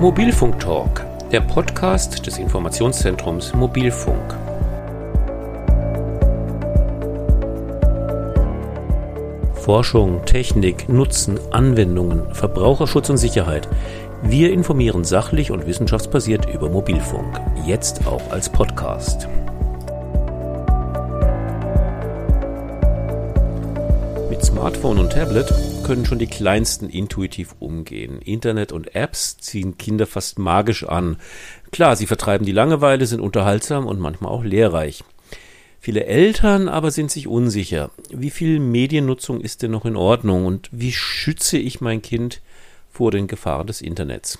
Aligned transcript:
Mobilfunk 0.00 0.60
Talk, 0.60 1.04
der 1.32 1.40
Podcast 1.40 2.24
des 2.24 2.38
Informationszentrums 2.38 3.52
Mobilfunk. 3.52 4.36
Forschung, 9.54 10.24
Technik, 10.24 10.88
Nutzen, 10.88 11.40
Anwendungen, 11.50 12.32
Verbraucherschutz 12.32 13.10
und 13.10 13.16
Sicherheit. 13.16 13.68
Wir 14.22 14.52
informieren 14.52 15.02
sachlich 15.02 15.50
und 15.50 15.66
wissenschaftsbasiert 15.66 16.48
über 16.48 16.70
Mobilfunk, 16.70 17.40
jetzt 17.66 18.06
auch 18.06 18.30
als 18.30 18.48
Podcast. 18.48 19.26
Mit 24.30 24.44
Smartphone 24.44 24.98
und 24.98 25.10
Tablet 25.10 25.52
können 25.88 26.04
schon 26.04 26.18
die 26.18 26.26
Kleinsten 26.26 26.90
intuitiv 26.90 27.54
umgehen. 27.60 28.20
Internet 28.20 28.72
und 28.72 28.94
Apps 28.94 29.38
ziehen 29.38 29.78
Kinder 29.78 30.06
fast 30.06 30.38
magisch 30.38 30.84
an. 30.84 31.16
Klar, 31.72 31.96
sie 31.96 32.04
vertreiben 32.04 32.44
die 32.44 32.52
Langeweile, 32.52 33.06
sind 33.06 33.20
unterhaltsam 33.20 33.86
und 33.86 33.98
manchmal 33.98 34.30
auch 34.30 34.44
lehrreich. 34.44 35.02
Viele 35.80 36.04
Eltern 36.04 36.68
aber 36.68 36.90
sind 36.90 37.10
sich 37.10 37.26
unsicher. 37.26 37.90
Wie 38.10 38.28
viel 38.28 38.60
Mediennutzung 38.60 39.40
ist 39.40 39.62
denn 39.62 39.70
noch 39.70 39.86
in 39.86 39.96
Ordnung 39.96 40.44
und 40.44 40.68
wie 40.72 40.92
schütze 40.92 41.56
ich 41.56 41.80
mein 41.80 42.02
Kind 42.02 42.42
vor 42.92 43.10
den 43.10 43.26
Gefahren 43.26 43.66
des 43.66 43.80
Internets? 43.80 44.38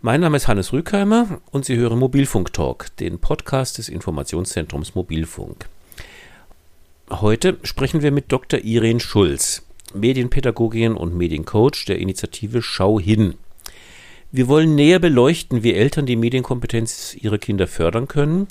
Mein 0.00 0.22
Name 0.22 0.38
ist 0.38 0.48
Hannes 0.48 0.72
Rückheimer 0.72 1.42
und 1.50 1.66
Sie 1.66 1.76
hören 1.76 1.98
Mobilfunk 1.98 2.54
Talk, 2.54 2.96
den 2.96 3.18
Podcast 3.18 3.76
des 3.76 3.90
Informationszentrums 3.90 4.94
Mobilfunk. 4.94 5.68
Heute 7.10 7.58
sprechen 7.62 8.00
wir 8.00 8.10
mit 8.10 8.32
Dr. 8.32 8.60
Irene 8.60 9.00
Schulz. 9.00 9.66
Medienpädagogin 9.94 10.94
und 10.94 11.16
Mediencoach 11.16 11.84
der 11.86 11.98
Initiative 11.98 12.62
Schau 12.62 13.00
hin. 13.00 13.34
Wir 14.32 14.46
wollen 14.46 14.74
näher 14.74 14.98
beleuchten, 14.98 15.62
wie 15.62 15.74
Eltern 15.74 16.06
die 16.06 16.16
Medienkompetenz 16.16 17.16
ihrer 17.20 17.38
Kinder 17.38 17.66
fördern 17.66 18.06
können 18.06 18.46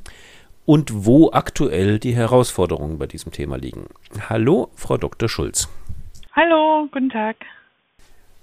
und 0.66 1.06
wo 1.06 1.32
aktuell 1.32 2.00
die 2.00 2.16
Herausforderungen 2.16 2.98
bei 2.98 3.08
diesem 3.08 3.32
Thema 3.32 3.58
liegen. 3.58 3.86
Hallo, 4.30 4.70
Frau 4.76 4.98
Dr. 4.98 5.30
Schulz. 5.30 5.70
Hallo, 6.34 6.88
guten 6.92 7.10
Tag. 7.10 7.38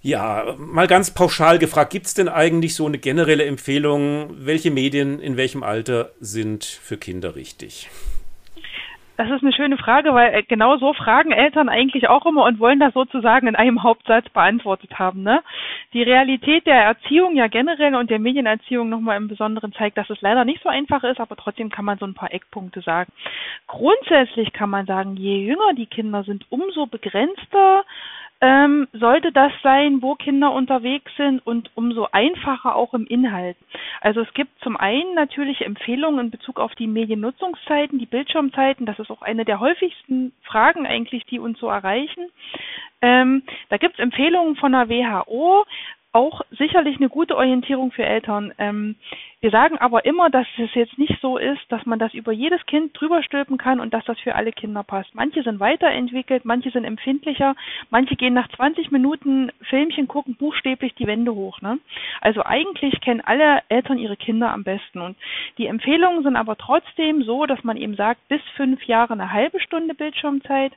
Ja, 0.02 0.54
mal 0.58 0.86
ganz 0.86 1.10
pauschal 1.10 1.58
gefragt, 1.58 1.92
gibt 1.92 2.06
es 2.06 2.14
denn 2.14 2.28
eigentlich 2.28 2.74
so 2.74 2.86
eine 2.86 2.98
generelle 2.98 3.44
Empfehlung, 3.44 4.30
welche 4.38 4.70
Medien 4.70 5.18
in 5.20 5.36
welchem 5.36 5.62
Alter 5.62 6.12
sind 6.20 6.64
für 6.64 6.96
Kinder 6.96 7.36
richtig? 7.36 7.88
Das 9.16 9.30
ist 9.30 9.42
eine 9.42 9.52
schöne 9.52 9.78
Frage, 9.78 10.12
weil 10.12 10.34
äh, 10.34 10.42
genau 10.42 10.76
so 10.76 10.92
fragen 10.92 11.32
Eltern 11.32 11.70
eigentlich 11.70 12.08
auch 12.08 12.26
immer 12.26 12.44
und 12.44 12.58
wollen 12.58 12.78
das 12.78 12.92
sozusagen 12.92 13.46
in 13.46 13.56
einem 13.56 13.82
Hauptsatz 13.82 14.28
beantwortet 14.28 14.98
haben. 14.98 15.22
Ne? 15.22 15.42
Die 15.94 16.02
Realität 16.02 16.66
der 16.66 16.82
Erziehung 16.82 17.34
ja 17.34 17.46
generell 17.46 17.94
und 17.94 18.10
der 18.10 18.18
Medienerziehung 18.18 18.90
nochmal 18.90 19.16
im 19.16 19.28
Besonderen 19.28 19.72
zeigt, 19.72 19.96
dass 19.96 20.10
es 20.10 20.20
leider 20.20 20.44
nicht 20.44 20.62
so 20.62 20.68
einfach 20.68 21.02
ist, 21.02 21.18
aber 21.20 21.36
trotzdem 21.36 21.70
kann 21.70 21.86
man 21.86 21.98
so 21.98 22.06
ein 22.06 22.14
paar 22.14 22.32
Eckpunkte 22.32 22.82
sagen. 22.82 23.10
Grundsätzlich 23.66 24.52
kann 24.52 24.68
man 24.68 24.84
sagen, 24.84 25.16
je 25.16 25.38
jünger 25.46 25.72
die 25.74 25.86
Kinder 25.86 26.22
sind, 26.24 26.44
umso 26.50 26.86
begrenzter 26.86 27.84
ähm, 28.40 28.86
sollte 28.92 29.32
das 29.32 29.52
sein, 29.62 30.02
wo 30.02 30.14
Kinder 30.14 30.52
unterwegs 30.52 31.10
sind 31.16 31.44
und 31.46 31.70
umso 31.74 32.08
einfacher 32.12 32.76
auch 32.76 32.92
im 32.92 33.06
Inhalt. 33.06 33.56
Also 34.00 34.20
es 34.20 34.32
gibt 34.34 34.50
zum 34.62 34.76
einen 34.76 35.14
natürlich 35.14 35.62
Empfehlungen 35.62 36.26
in 36.26 36.30
Bezug 36.30 36.60
auf 36.60 36.74
die 36.74 36.86
Mediennutzungszeiten, 36.86 37.98
die 37.98 38.06
Bildschirmzeiten. 38.06 38.84
Das 38.84 38.98
ist 38.98 39.10
auch 39.10 39.22
eine 39.22 39.44
der 39.44 39.60
häufigsten 39.60 40.32
Fragen 40.42 40.86
eigentlich, 40.86 41.24
die 41.26 41.38
uns 41.38 41.58
so 41.58 41.68
erreichen. 41.68 42.28
Ähm, 43.00 43.42
da 43.68 43.78
gibt 43.78 43.94
es 43.94 44.00
Empfehlungen 44.00 44.56
von 44.56 44.72
der 44.72 44.88
WHO, 44.88 45.64
auch 46.12 46.40
sicherlich 46.50 46.96
eine 46.96 47.10
gute 47.10 47.36
Orientierung 47.36 47.92
für 47.92 48.04
Eltern. 48.04 48.52
Ähm, 48.58 48.96
wir 49.40 49.50
sagen 49.50 49.76
aber 49.78 50.06
immer, 50.06 50.30
dass 50.30 50.46
es 50.56 50.74
jetzt 50.74 50.96
nicht 50.98 51.20
so 51.20 51.36
ist, 51.36 51.60
dass 51.68 51.84
man 51.84 51.98
das 51.98 52.14
über 52.14 52.32
jedes 52.32 52.64
Kind 52.64 52.98
drüber 52.98 53.22
stülpen 53.22 53.58
kann 53.58 53.80
und 53.80 53.92
dass 53.92 54.04
das 54.06 54.18
für 54.20 54.34
alle 54.34 54.50
Kinder 54.50 54.82
passt. 54.82 55.14
Manche 55.14 55.42
sind 55.42 55.60
weiterentwickelt, 55.60 56.46
manche 56.46 56.70
sind 56.70 56.84
empfindlicher, 56.84 57.54
manche 57.90 58.16
gehen 58.16 58.32
nach 58.32 58.48
20 58.48 58.90
Minuten 58.90 59.52
Filmchen 59.60 60.08
gucken 60.08 60.36
buchstäblich 60.36 60.94
die 60.94 61.06
Wände 61.06 61.34
hoch. 61.34 61.60
Ne? 61.60 61.78
Also 62.22 62.44
eigentlich 62.44 62.98
kennen 63.02 63.20
alle 63.20 63.60
Eltern 63.68 63.98
ihre 63.98 64.16
Kinder 64.16 64.50
am 64.50 64.64
besten. 64.64 65.02
Und 65.02 65.18
die 65.58 65.66
Empfehlungen 65.66 66.22
sind 66.22 66.36
aber 66.36 66.56
trotzdem 66.56 67.22
so, 67.22 67.44
dass 67.44 67.62
man 67.62 67.76
eben 67.76 67.94
sagt, 67.94 68.26
bis 68.28 68.40
fünf 68.56 68.82
Jahre 68.84 69.12
eine 69.12 69.32
halbe 69.32 69.60
Stunde 69.60 69.94
Bildschirmzeit, 69.94 70.72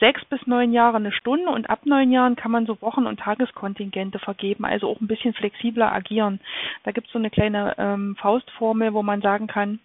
sechs 0.00 0.24
bis 0.26 0.46
neun 0.46 0.72
Jahre 0.72 0.96
eine 0.96 1.12
Stunde 1.12 1.50
und 1.50 1.68
ab 1.70 1.80
neun 1.84 2.12
Jahren 2.12 2.36
kann 2.36 2.50
man 2.50 2.66
so 2.66 2.80
Wochen- 2.82 3.06
und 3.06 3.20
Tageskontingente 3.20 4.18
vergeben, 4.18 4.64
also 4.64 4.88
auch 4.88 5.00
ein 5.00 5.06
bisschen 5.06 5.34
flexibler 5.34 5.92
agieren. 5.92 6.40
Da 6.84 6.92
gibt 6.92 7.06
es 7.06 7.12
so 7.12 7.18
eine 7.18 7.30
kleine 7.30 7.74
ähm, 7.96 8.16
Faustformel, 8.16 8.94
wo 8.94 9.02
man 9.02 9.20
sagen 9.20 9.46
kann, 9.46 9.80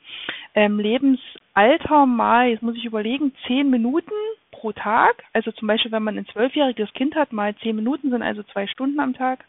ähm, 0.54 0.80
Lebensalter 0.80 2.06
mal, 2.06 2.50
jetzt 2.50 2.62
muss 2.62 2.76
ich 2.76 2.86
überlegen, 2.86 3.34
zehn 3.48 3.70
Minuten 3.70 4.12
pro 4.52 4.72
Tag. 4.72 5.24
Also 5.34 5.52
zum 5.52 5.68
Beispiel, 5.68 5.92
wenn 5.92 6.04
man 6.04 6.18
ein 6.18 6.28
zwölfjähriges 6.28 6.94
Kind 6.94 7.16
hat, 7.16 7.32
mal 7.32 7.56
zehn 7.58 7.76
Minuten 7.76 8.12
sind 8.12 8.22
also 8.22 8.44
zwei 8.44 8.68
Stunden 8.68 9.00
am 9.00 9.14
Tag. 9.14 9.46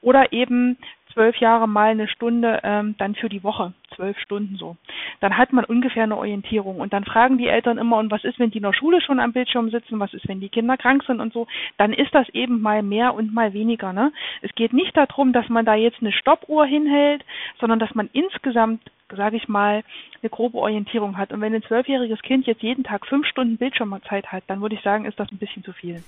Oder 0.00 0.32
eben 0.32 0.76
zwölf 1.14 1.36
Jahre 1.36 1.66
mal 1.66 1.90
eine 1.90 2.08
Stunde 2.08 2.60
ähm, 2.62 2.94
dann 2.98 3.14
für 3.14 3.28
die 3.28 3.42
Woche, 3.42 3.72
zwölf 3.94 4.18
Stunden 4.18 4.56
so. 4.56 4.76
Dann 5.20 5.38
hat 5.38 5.52
man 5.52 5.64
ungefähr 5.64 6.02
eine 6.02 6.16
Orientierung. 6.16 6.80
Und 6.80 6.92
dann 6.92 7.04
fragen 7.04 7.38
die 7.38 7.48
Eltern 7.48 7.78
immer, 7.78 7.98
und 7.98 8.10
was 8.10 8.24
ist, 8.24 8.38
wenn 8.38 8.50
die 8.50 8.58
in 8.58 8.64
der 8.64 8.74
Schule 8.74 9.00
schon 9.00 9.20
am 9.20 9.32
Bildschirm 9.32 9.70
sitzen, 9.70 10.00
was 10.00 10.12
ist, 10.12 10.28
wenn 10.28 10.40
die 10.40 10.48
Kinder 10.48 10.76
krank 10.76 11.04
sind 11.06 11.20
und 11.20 11.32
so. 11.32 11.46
Dann 11.78 11.92
ist 11.92 12.14
das 12.14 12.28
eben 12.30 12.60
mal 12.60 12.82
mehr 12.82 13.14
und 13.14 13.32
mal 13.32 13.54
weniger. 13.54 13.92
Ne? 13.92 14.12
Es 14.42 14.54
geht 14.54 14.72
nicht 14.72 14.96
darum, 14.96 15.32
dass 15.32 15.48
man 15.48 15.64
da 15.64 15.74
jetzt 15.74 16.00
eine 16.00 16.12
Stoppuhr 16.12 16.66
hinhält, 16.66 17.24
sondern 17.60 17.78
dass 17.78 17.94
man 17.94 18.10
insgesamt 18.12 18.82
sage 19.14 19.36
ich 19.36 19.46
mal, 19.48 19.84
eine 20.22 20.30
grobe 20.30 20.58
Orientierung 20.58 21.18
hat. 21.18 21.30
Und 21.30 21.40
wenn 21.40 21.54
ein 21.54 21.62
zwölfjähriges 21.62 22.20
Kind 22.22 22.46
jetzt 22.46 22.62
jeden 22.62 22.82
Tag 22.82 23.06
fünf 23.06 23.26
Stunden 23.28 23.58
Bildschirmzeit 23.58 24.26
hat, 24.32 24.42
dann 24.48 24.60
würde 24.60 24.74
ich 24.74 24.82
sagen, 24.82 25.04
ist 25.04 25.20
das 25.20 25.30
ein 25.30 25.38
bisschen 25.38 25.62
zu 25.62 25.72
viel. 25.72 26.02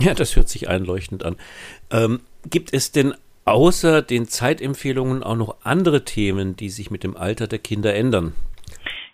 Ja, 0.00 0.14
das 0.14 0.36
hört 0.36 0.48
sich 0.48 0.68
einleuchtend 0.68 1.24
an. 1.24 1.36
Ähm, 1.90 2.20
gibt 2.48 2.72
es 2.72 2.92
denn 2.92 3.14
außer 3.44 4.02
den 4.02 4.26
Zeitempfehlungen 4.26 5.22
auch 5.22 5.36
noch 5.36 5.56
andere 5.64 6.04
Themen, 6.04 6.56
die 6.56 6.68
sich 6.68 6.90
mit 6.90 7.04
dem 7.04 7.16
Alter 7.16 7.46
der 7.46 7.58
Kinder 7.58 7.94
ändern? 7.94 8.34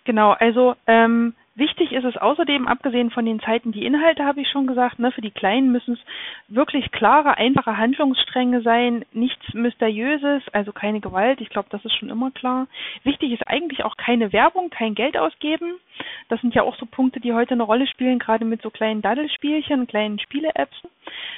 Genau, 0.05 0.31
also 0.31 0.75
ähm, 0.87 1.33
Wichtig 1.59 1.91
ist 1.91 2.05
es 2.05 2.15
außerdem, 2.15 2.69
abgesehen 2.69 3.11
von 3.11 3.25
den 3.25 3.41
Zeiten, 3.41 3.73
die 3.73 3.83
Inhalte 3.83 4.23
habe 4.23 4.39
ich 4.39 4.47
schon 4.47 4.65
gesagt, 4.65 4.97
ne, 4.97 5.11
für 5.11 5.19
die 5.19 5.29
Kleinen 5.29 5.73
müssen 5.73 5.95
es 5.95 5.99
wirklich 6.47 6.89
klare, 6.93 7.35
einfache 7.35 7.75
Handlungsstränge 7.75 8.61
sein, 8.61 9.03
nichts 9.11 9.53
Mysteriöses, 9.53 10.41
also 10.53 10.71
keine 10.71 11.01
Gewalt, 11.01 11.41
ich 11.41 11.49
glaube, 11.49 11.67
das 11.69 11.83
ist 11.83 11.97
schon 11.97 12.09
immer 12.09 12.31
klar. 12.31 12.67
Wichtig 13.03 13.33
ist 13.33 13.45
eigentlich 13.45 13.83
auch 13.83 13.97
keine 13.97 14.31
Werbung, 14.31 14.69
kein 14.69 14.95
Geld 14.95 15.17
ausgeben. 15.17 15.73
Das 16.29 16.39
sind 16.41 16.55
ja 16.55 16.63
auch 16.63 16.75
so 16.77 16.85
Punkte, 16.85 17.19
die 17.19 17.33
heute 17.33 17.53
eine 17.55 17.63
Rolle 17.63 17.87
spielen, 17.87 18.19
gerade 18.19 18.45
mit 18.45 18.61
so 18.61 18.69
kleinen 18.69 19.01
Daddelspielchen, 19.01 19.87
kleinen 19.87 20.19
Spiele-Apps. 20.19 20.77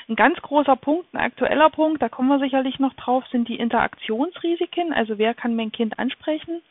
Ein 0.07 0.15
ganz 0.15 0.39
großer 0.41 0.75
Punkt, 0.75 1.13
ein 1.13 1.19
aktueller 1.19 1.69
Punkt, 1.69 2.01
da 2.01 2.09
kommen 2.09 2.29
wir 2.29 2.39
sicherlich 2.39 2.77
noch 2.79 2.93
drauf, 2.93 3.23
sind 3.31 3.47
die 3.47 3.55
Interaktionsrisiken, 3.55 4.93
also 4.93 5.17
wer 5.17 5.33
kann 5.33 5.55
mein 5.55 5.71
Kind 5.71 5.97
ansprechen 5.97 6.61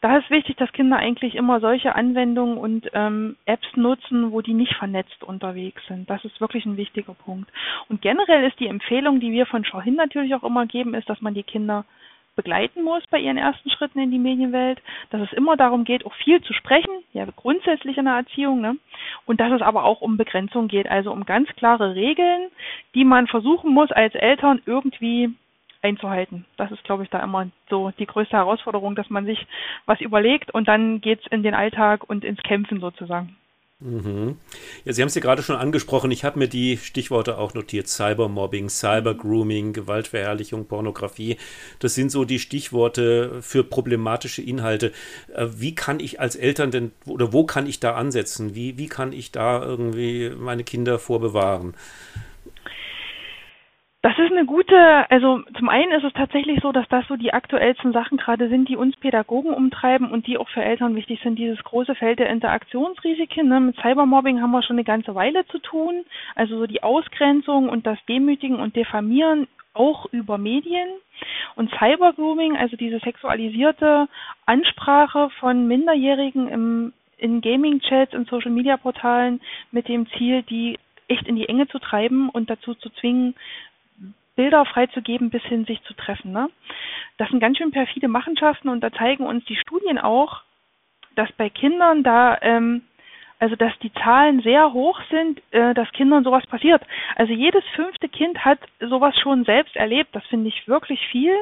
da 0.00 0.16
ist 0.16 0.30
wichtig, 0.30 0.56
dass 0.56 0.72
Kinder 0.72 0.96
eigentlich 0.96 1.34
immer 1.34 1.60
solche 1.60 1.94
Anwendungen 1.94 2.56
und 2.56 2.88
ähm, 2.94 3.36
Apps 3.44 3.68
nutzen, 3.76 4.32
wo 4.32 4.40
die 4.40 4.54
nicht 4.54 4.74
vernetzt 4.76 5.22
unterwegs 5.22 5.82
sind. 5.88 6.08
Das 6.08 6.24
ist 6.24 6.40
wirklich 6.40 6.64
ein 6.64 6.78
wichtiger 6.78 7.12
Punkt. 7.12 7.50
Und 7.88 8.00
generell 8.00 8.48
ist 8.48 8.58
die 8.60 8.68
Empfehlung, 8.68 9.20
die 9.20 9.30
wir 9.30 9.44
von 9.44 9.64
Schau 9.64 9.82
natürlich 9.84 10.34
auch 10.34 10.42
immer 10.42 10.66
geben, 10.66 10.94
ist, 10.94 11.08
dass 11.10 11.20
man 11.20 11.34
die 11.34 11.42
Kinder 11.42 11.84
begleiten 12.36 12.82
muss 12.82 13.02
bei 13.10 13.18
ihren 13.18 13.36
ersten 13.36 13.70
Schritten 13.70 13.98
in 13.98 14.10
die 14.10 14.18
Medienwelt, 14.18 14.80
dass 15.10 15.20
es 15.20 15.32
immer 15.32 15.56
darum 15.56 15.84
geht, 15.84 16.06
auch 16.06 16.14
viel 16.14 16.40
zu 16.42 16.52
sprechen, 16.52 17.02
ja 17.12 17.26
grundsätzlich 17.36 17.98
in 17.98 18.06
der 18.06 18.14
Erziehung, 18.14 18.60
ne? 18.60 18.76
und 19.26 19.40
dass 19.40 19.52
es 19.52 19.62
aber 19.62 19.84
auch 19.84 20.00
um 20.00 20.16
Begrenzung 20.16 20.68
geht, 20.68 20.88
also 20.88 21.12
um 21.12 21.24
ganz 21.24 21.48
klare 21.56 21.94
Regeln, 21.94 22.50
die 22.94 23.04
man 23.04 23.26
versuchen 23.26 23.72
muss 23.72 23.90
als 23.92 24.14
Eltern 24.14 24.62
irgendwie 24.66 25.30
einzuhalten. 25.82 26.44
Das 26.56 26.70
ist, 26.70 26.84
glaube 26.84 27.04
ich, 27.04 27.10
da 27.10 27.20
immer 27.20 27.48
so 27.68 27.90
die 27.98 28.06
größte 28.06 28.36
Herausforderung, 28.36 28.94
dass 28.94 29.08
man 29.10 29.24
sich 29.24 29.46
was 29.86 30.00
überlegt 30.00 30.52
und 30.52 30.68
dann 30.68 31.00
geht's 31.00 31.26
in 31.30 31.42
den 31.42 31.54
Alltag 31.54 32.08
und 32.08 32.24
ins 32.24 32.42
Kämpfen 32.42 32.80
sozusagen. 32.80 33.36
Mhm. 33.80 34.36
Ja, 34.84 34.92
Sie 34.92 35.00
haben 35.00 35.08
es 35.08 35.14
ja 35.14 35.22
gerade 35.22 35.42
schon 35.42 35.56
angesprochen. 35.56 36.10
Ich 36.10 36.22
habe 36.24 36.38
mir 36.38 36.48
die 36.48 36.76
Stichworte 36.76 37.38
auch 37.38 37.54
notiert. 37.54 37.88
Cybermobbing, 37.88 38.68
Cybergrooming, 38.68 39.72
Gewaltverherrlichung, 39.72 40.66
Pornografie. 40.66 41.38
Das 41.78 41.94
sind 41.94 42.12
so 42.12 42.26
die 42.26 42.38
Stichworte 42.38 43.40
für 43.40 43.64
problematische 43.64 44.42
Inhalte. 44.42 44.92
Äh, 45.34 45.46
wie 45.56 45.74
kann 45.74 45.98
ich 45.98 46.20
als 46.20 46.36
Eltern 46.36 46.70
denn, 46.70 46.92
oder 47.06 47.32
wo 47.32 47.44
kann 47.44 47.66
ich 47.66 47.80
da 47.80 47.94
ansetzen? 47.94 48.54
Wie, 48.54 48.76
wie 48.76 48.88
kann 48.88 49.14
ich 49.14 49.32
da 49.32 49.62
irgendwie 49.62 50.30
meine 50.30 50.62
Kinder 50.64 50.98
vorbewahren? 50.98 51.74
Das 54.02 54.18
ist 54.18 54.32
eine 54.32 54.46
gute, 54.46 55.10
also 55.10 55.42
zum 55.58 55.68
einen 55.68 55.92
ist 55.92 56.04
es 56.04 56.14
tatsächlich 56.14 56.60
so, 56.62 56.72
dass 56.72 56.88
das 56.88 57.06
so 57.06 57.16
die 57.16 57.34
aktuellsten 57.34 57.92
Sachen 57.92 58.16
gerade 58.16 58.48
sind, 58.48 58.66
die 58.66 58.76
uns 58.76 58.96
Pädagogen 58.96 59.52
umtreiben 59.52 60.10
und 60.10 60.26
die 60.26 60.38
auch 60.38 60.48
für 60.48 60.64
Eltern 60.64 60.94
wichtig 60.94 61.20
sind. 61.22 61.38
Dieses 61.38 61.62
große 61.64 61.94
Feld 61.94 62.18
der 62.18 62.30
Interaktionsrisiken. 62.30 63.48
Ne? 63.48 63.60
Mit 63.60 63.76
Cybermobbing 63.76 64.40
haben 64.40 64.52
wir 64.52 64.62
schon 64.62 64.76
eine 64.76 64.84
ganze 64.84 65.14
Weile 65.14 65.46
zu 65.48 65.58
tun. 65.58 66.06
Also 66.34 66.56
so 66.56 66.66
die 66.66 66.82
Ausgrenzung 66.82 67.68
und 67.68 67.86
das 67.86 67.98
Demütigen 68.08 68.58
und 68.58 68.74
Diffamieren 68.74 69.48
auch 69.74 70.06
über 70.12 70.38
Medien. 70.38 70.88
Und 71.56 71.70
Cybergrooming, 71.78 72.56
also 72.56 72.78
diese 72.78 73.00
sexualisierte 73.00 74.08
Ansprache 74.46 75.28
von 75.40 75.68
Minderjährigen 75.68 76.48
im, 76.48 76.92
in 77.18 77.42
Gaming-Chats, 77.42 78.14
in 78.14 78.24
Social-Media-Portalen 78.24 79.42
mit 79.72 79.88
dem 79.88 80.06
Ziel, 80.12 80.42
die 80.42 80.78
echt 81.08 81.26
in 81.26 81.36
die 81.36 81.48
Enge 81.48 81.68
zu 81.68 81.78
treiben 81.78 82.30
und 82.30 82.48
dazu 82.48 82.74
zu 82.74 82.88
zwingen, 82.90 83.34
Bilder 84.40 84.64
freizugeben, 84.64 85.28
bis 85.28 85.42
hin 85.42 85.66
sich 85.66 85.82
zu 85.82 85.92
treffen. 85.92 86.32
Ne? 86.32 86.48
Das 87.18 87.28
sind 87.28 87.40
ganz 87.40 87.58
schön 87.58 87.72
perfide 87.72 88.08
Machenschaften 88.08 88.70
und 88.70 88.80
da 88.80 88.90
zeigen 88.90 89.26
uns 89.26 89.44
die 89.44 89.56
Studien 89.56 89.98
auch, 89.98 90.40
dass 91.14 91.30
bei 91.32 91.50
Kindern 91.50 92.02
da 92.02 92.38
ähm, 92.40 92.80
also 93.40 93.56
dass 93.56 93.72
die 93.78 93.92
Zahlen 93.94 94.40
sehr 94.42 94.72
hoch 94.74 95.00
sind, 95.10 95.40
äh, 95.50 95.72
dass 95.72 95.90
Kindern 95.92 96.24
sowas 96.24 96.46
passiert. 96.46 96.82
Also 97.16 97.32
jedes 97.32 97.64
fünfte 97.74 98.08
Kind 98.08 98.44
hat 98.44 98.58
sowas 98.80 99.18
schon 99.18 99.44
selbst 99.44 99.74
erlebt. 99.76 100.10
Das 100.14 100.24
finde 100.26 100.48
ich 100.48 100.68
wirklich 100.68 101.00
viel 101.08 101.34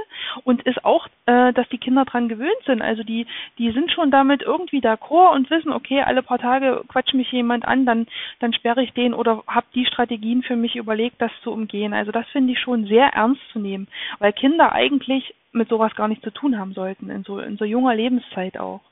und 0.45 0.63
ist 0.63 0.85
auch, 0.85 1.09
äh, 1.27 1.53
dass 1.53 1.69
die 1.71 1.79
Kinder 1.79 2.05
dran 2.05 2.29
gewöhnt 2.29 2.63
sind. 2.67 2.83
Also 2.83 3.03
die, 3.03 3.27
die 3.59 3.73
sind 3.73 3.91
schon 3.91 4.13
damit 4.13 4.43
irgendwie 4.43 4.79
d'accord 4.79 5.35
und 5.35 5.51
wissen, 5.51 5.73
okay, 5.73 6.01
alle 6.03 6.23
paar 6.23 6.39
Tage 6.39 6.85
quatscht 6.89 7.15
mich 7.15 7.33
jemand 7.33 7.67
an, 7.67 7.85
dann, 7.85 8.07
dann 8.39 8.53
sperre 8.53 8.83
ich 8.83 8.93
den 8.93 9.13
oder 9.13 9.43
habe 9.49 9.67
die 9.75 9.87
Strategien 9.87 10.45
für 10.45 10.57
mich 10.57 10.77
überlegt, 10.77 11.21
das 11.21 11.33
zu 11.43 11.51
umgehen. 11.51 11.93
Also 11.93 12.13
das 12.13 12.29
finde 12.29 12.53
ich 12.53 12.61
schon 12.61 12.87
sehr 12.87 13.09
ernst 13.09 13.43
zu 13.53 13.59
nehmen, 13.59 13.89
weil 14.21 14.33
Kinder 14.33 14.73
eigentlich 14.73 15.35
mit 15.51 15.69
sowas 15.69 15.95
gar 15.97 16.07
nichts 16.07 16.23
zu 16.23 16.31
tun 16.31 16.59
haben 16.59 16.75
sollten, 16.75 17.11
in 17.11 17.25
so, 17.25 17.41
in 17.41 17.57
so 17.57 17.65
junger 17.65 17.95
Lebenszeit 17.95 18.59
auch. 18.59 18.83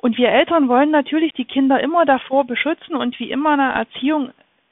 Und 0.00 0.16
wir 0.16 0.30
Eltern 0.30 0.68
wollen 0.68 0.90
natürlich 0.90 1.34
die 1.34 1.44
Kinder 1.44 1.80
immer 1.80 2.06
davor 2.06 2.44
beschützen 2.44 2.96
und 2.96 3.18
wie 3.20 3.30
immer 3.30 3.52
in 3.52 3.58
der 3.58 3.72
Erziehung 3.72 4.30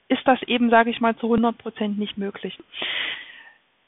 ist 0.08 0.26
das 0.26 0.42
eben, 0.44 0.70
sage 0.70 0.90
ich 0.90 1.00
mal, 1.02 1.16
zu 1.16 1.26
100 1.26 1.58
Prozent 1.58 1.98
nicht 1.98 2.16
möglich. 2.16 2.58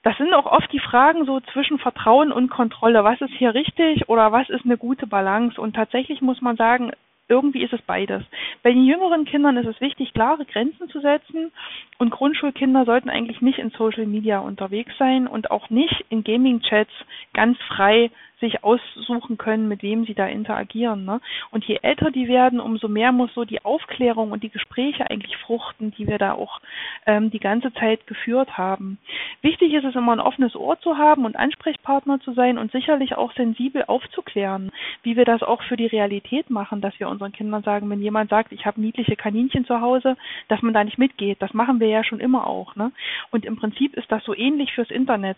Das 0.03 0.17
sind 0.19 0.33
auch 0.35 0.47
oft 0.47 0.71
die 0.73 0.81
Fragen 0.81 1.25
so 1.25 1.41
zwischen 1.41 1.79
Vertrauen 1.79 2.31
und 2.31 2.51
Kontrolle. 2.51 3.05
Was 3.05 3.21
ist 3.23 3.33
hier 3.33 3.55
richtig 3.55 4.09
oder 4.09 4.33
was 4.33 4.51
ist 4.51 4.65
eine 4.65 4.77
gute 4.77 5.07
Balance? 5.07 5.61
Und 5.61 5.77
tatsächlich 5.77 6.21
muss 6.21 6.43
man 6.43 6.57
sagen, 6.57 6.93
irgendwie 7.29 7.63
ist 7.63 7.73
es 7.73 7.81
beides. 7.83 8.23
Bei 8.63 8.73
den 8.73 8.85
jüngeren 8.85 9.25
Kindern 9.25 9.57
ist 9.57 9.67
es 9.67 9.81
wichtig, 9.81 10.13
klare 10.13 10.45
Grenzen 10.45 10.89
zu 10.89 11.01
setzen 11.01 11.53
und 11.99 12.11
Grundschulkinder 12.11 12.85
sollten 12.85 13.09
eigentlich 13.09 13.41
nicht 13.41 13.59
in 13.59 13.71
Social 13.71 14.07
Media 14.07 14.41
unterwegs 14.41 14.93
sein 14.99 15.27
und 15.27 15.51
auch 15.51 15.71
nicht 15.71 16.05
in 16.11 16.25
Gaming-Chats 16.25 16.91
ganz 17.33 17.57
frei 17.69 18.11
sich 18.41 18.65
aussuchen 18.65 19.39
können, 19.39 19.69
mit 19.69 19.83
wem 19.83 20.05
sie 20.05 20.15
da 20.15 20.27
interagieren. 20.27 21.05
Ne? 21.05 21.21
Und 21.51 21.65
je 21.65 21.79
älter 21.83 22.11
die 22.11 22.29
werden, 22.29 22.61
umso 22.61 22.89
mehr 22.89 23.13
muss 23.13 23.33
so 23.35 23.45
die 23.45 23.65
Aufklärung 23.65 24.33
und 24.33 24.43
die 24.43 24.51
Gespräche 24.51 25.09
eigentlich 25.11 25.37
fruchten, 25.37 25.93
die 25.93 26.09
wir 26.09 26.19
da 26.19 26.33
auch 26.33 26.61
ähm, 27.07 27.31
die 27.31 27.39
ganze 27.39 27.73
Zeit 27.75 28.07
geführt 28.07 28.57
haben. 28.57 28.99
Wichtig 29.43 29.73
ist 29.75 29.85
es 29.85 29.95
immer 29.95 30.13
ein 30.13 30.21
offenes 30.21 30.57
Ohr 30.57 30.79
zu 30.81 30.99
haben 30.99 31.25
und 31.25 31.37
Ansprechpartner 31.37 32.21
zu 32.21 32.33
sein 32.33 32.59
und 32.59 32.73
sicherlich 32.73 33.17
auch 33.17 33.33
sensibel 33.35 33.85
aufzuklären, 33.87 34.71
wie 35.03 35.17
wir 35.17 35.25
das 35.25 35.43
auch 35.43 35.63
für 35.63 35.77
die 35.77 35.87
Realität 35.87 36.51
machen, 36.51 36.81
dass 36.81 36.99
wir 36.99 37.09
unseren 37.09 37.33
Kindern 37.33 37.63
sagen, 37.63 37.89
wenn 37.91 38.03
jemand 38.03 38.31
sagt, 38.31 38.53
ich 38.53 38.67
habe 38.67 38.81
niedliche 38.81 39.17
Kaninchen 39.17 39.65
zu 39.65 39.81
Hause, 39.81 40.17
dass 40.49 40.63
man 40.63 40.75
da 40.75 40.85
nicht 40.85 40.99
mitgeht. 40.99 41.41
Das 41.41 41.55
machen 41.55 41.81
wir 41.81 41.89
ja 41.89 42.05
schon 42.05 42.21
immer 42.21 42.47
auch. 42.47 42.77
Ne? 42.77 42.93
Und 43.31 43.45
im 43.45 43.57
Prinzip 43.57 43.95
ist 43.95 44.11
das 44.11 44.25
so 44.25 44.35
ähnlich 44.35 44.73
fürs 44.73 44.91
Internet. 44.91 45.37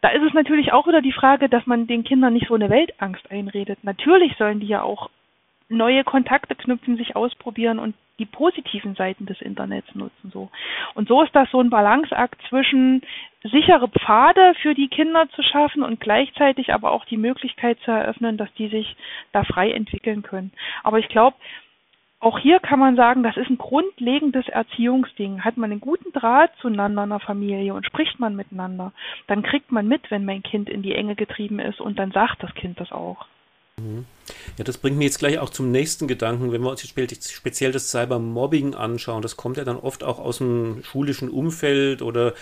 Da 0.00 0.10
ist 0.10 0.22
es 0.22 0.32
natürlich 0.32 0.72
auch 0.72 0.86
wieder 0.86 1.02
die 1.02 1.12
Frage, 1.12 1.48
dass 1.48 1.66
man 1.66 1.86
den 1.86 2.04
Kindern 2.04 2.32
nicht 2.32 2.48
so 2.48 2.54
eine 2.54 2.70
Weltangst 2.70 3.30
einredet. 3.30 3.82
Natürlich 3.82 4.36
sollen 4.36 4.60
die 4.60 4.68
ja 4.68 4.82
auch 4.82 5.10
neue 5.68 6.04
Kontakte 6.04 6.54
knüpfen, 6.54 6.96
sich 6.96 7.16
ausprobieren 7.16 7.78
und 7.78 7.94
die 8.18 8.26
positiven 8.26 8.94
Seiten 8.94 9.26
des 9.26 9.40
Internets 9.40 9.94
nutzen 9.94 10.30
so. 10.32 10.50
Und 10.94 11.08
so 11.08 11.22
ist 11.22 11.34
das 11.34 11.48
so 11.50 11.60
ein 11.60 11.70
Balanceakt 11.70 12.40
zwischen 12.48 13.02
sichere 13.44 13.88
Pfade 13.88 14.54
für 14.60 14.74
die 14.74 14.88
Kinder 14.88 15.28
zu 15.30 15.42
schaffen 15.42 15.82
und 15.82 16.00
gleichzeitig 16.00 16.72
aber 16.72 16.90
auch 16.90 17.04
die 17.04 17.16
Möglichkeit 17.16 17.78
zu 17.80 17.90
eröffnen, 17.92 18.36
dass 18.36 18.52
die 18.54 18.68
sich 18.68 18.96
da 19.32 19.44
frei 19.44 19.70
entwickeln 19.70 20.22
können. 20.22 20.52
Aber 20.82 20.98
ich 20.98 21.08
glaube, 21.08 21.36
auch 22.20 22.38
hier 22.38 22.58
kann 22.58 22.80
man 22.80 22.96
sagen, 22.96 23.22
das 23.22 23.36
ist 23.36 23.48
ein 23.48 23.58
grundlegendes 23.58 24.48
Erziehungsding. 24.48 25.44
Hat 25.44 25.56
man 25.56 25.70
einen 25.70 25.80
guten 25.80 26.12
Draht 26.12 26.50
zueinander 26.60 27.04
in 27.04 27.10
der 27.10 27.20
Familie 27.20 27.74
und 27.74 27.86
spricht 27.86 28.18
man 28.18 28.34
miteinander, 28.34 28.92
dann 29.28 29.42
kriegt 29.42 29.70
man 29.70 29.86
mit, 29.86 30.10
wenn 30.10 30.24
mein 30.24 30.42
Kind 30.42 30.68
in 30.68 30.82
die 30.82 30.94
Enge 30.94 31.14
getrieben 31.14 31.60
ist 31.60 31.80
und 31.80 31.98
dann 31.98 32.10
sagt 32.10 32.42
das 32.42 32.52
Kind 32.54 32.80
das 32.80 32.90
auch. 32.90 33.26
Mhm. 33.78 34.04
Ja, 34.56 34.64
das 34.64 34.78
bringt 34.78 34.98
mich 34.98 35.06
jetzt 35.06 35.18
gleich 35.18 35.38
auch 35.38 35.50
zum 35.50 35.70
nächsten 35.70 36.06
Gedanken. 36.06 36.52
Wenn 36.52 36.62
wir 36.62 36.70
uns 36.70 36.82
jetzt 36.82 37.32
speziell 37.32 37.72
das 37.72 37.90
Cybermobbing 37.90 38.74
anschauen, 38.74 39.22
das 39.22 39.36
kommt 39.36 39.56
ja 39.56 39.64
dann 39.64 39.76
oft 39.76 40.04
auch 40.04 40.18
aus 40.18 40.38
dem 40.38 40.82
schulischen 40.82 41.30
Umfeld 41.30 42.02
oder 42.02 42.34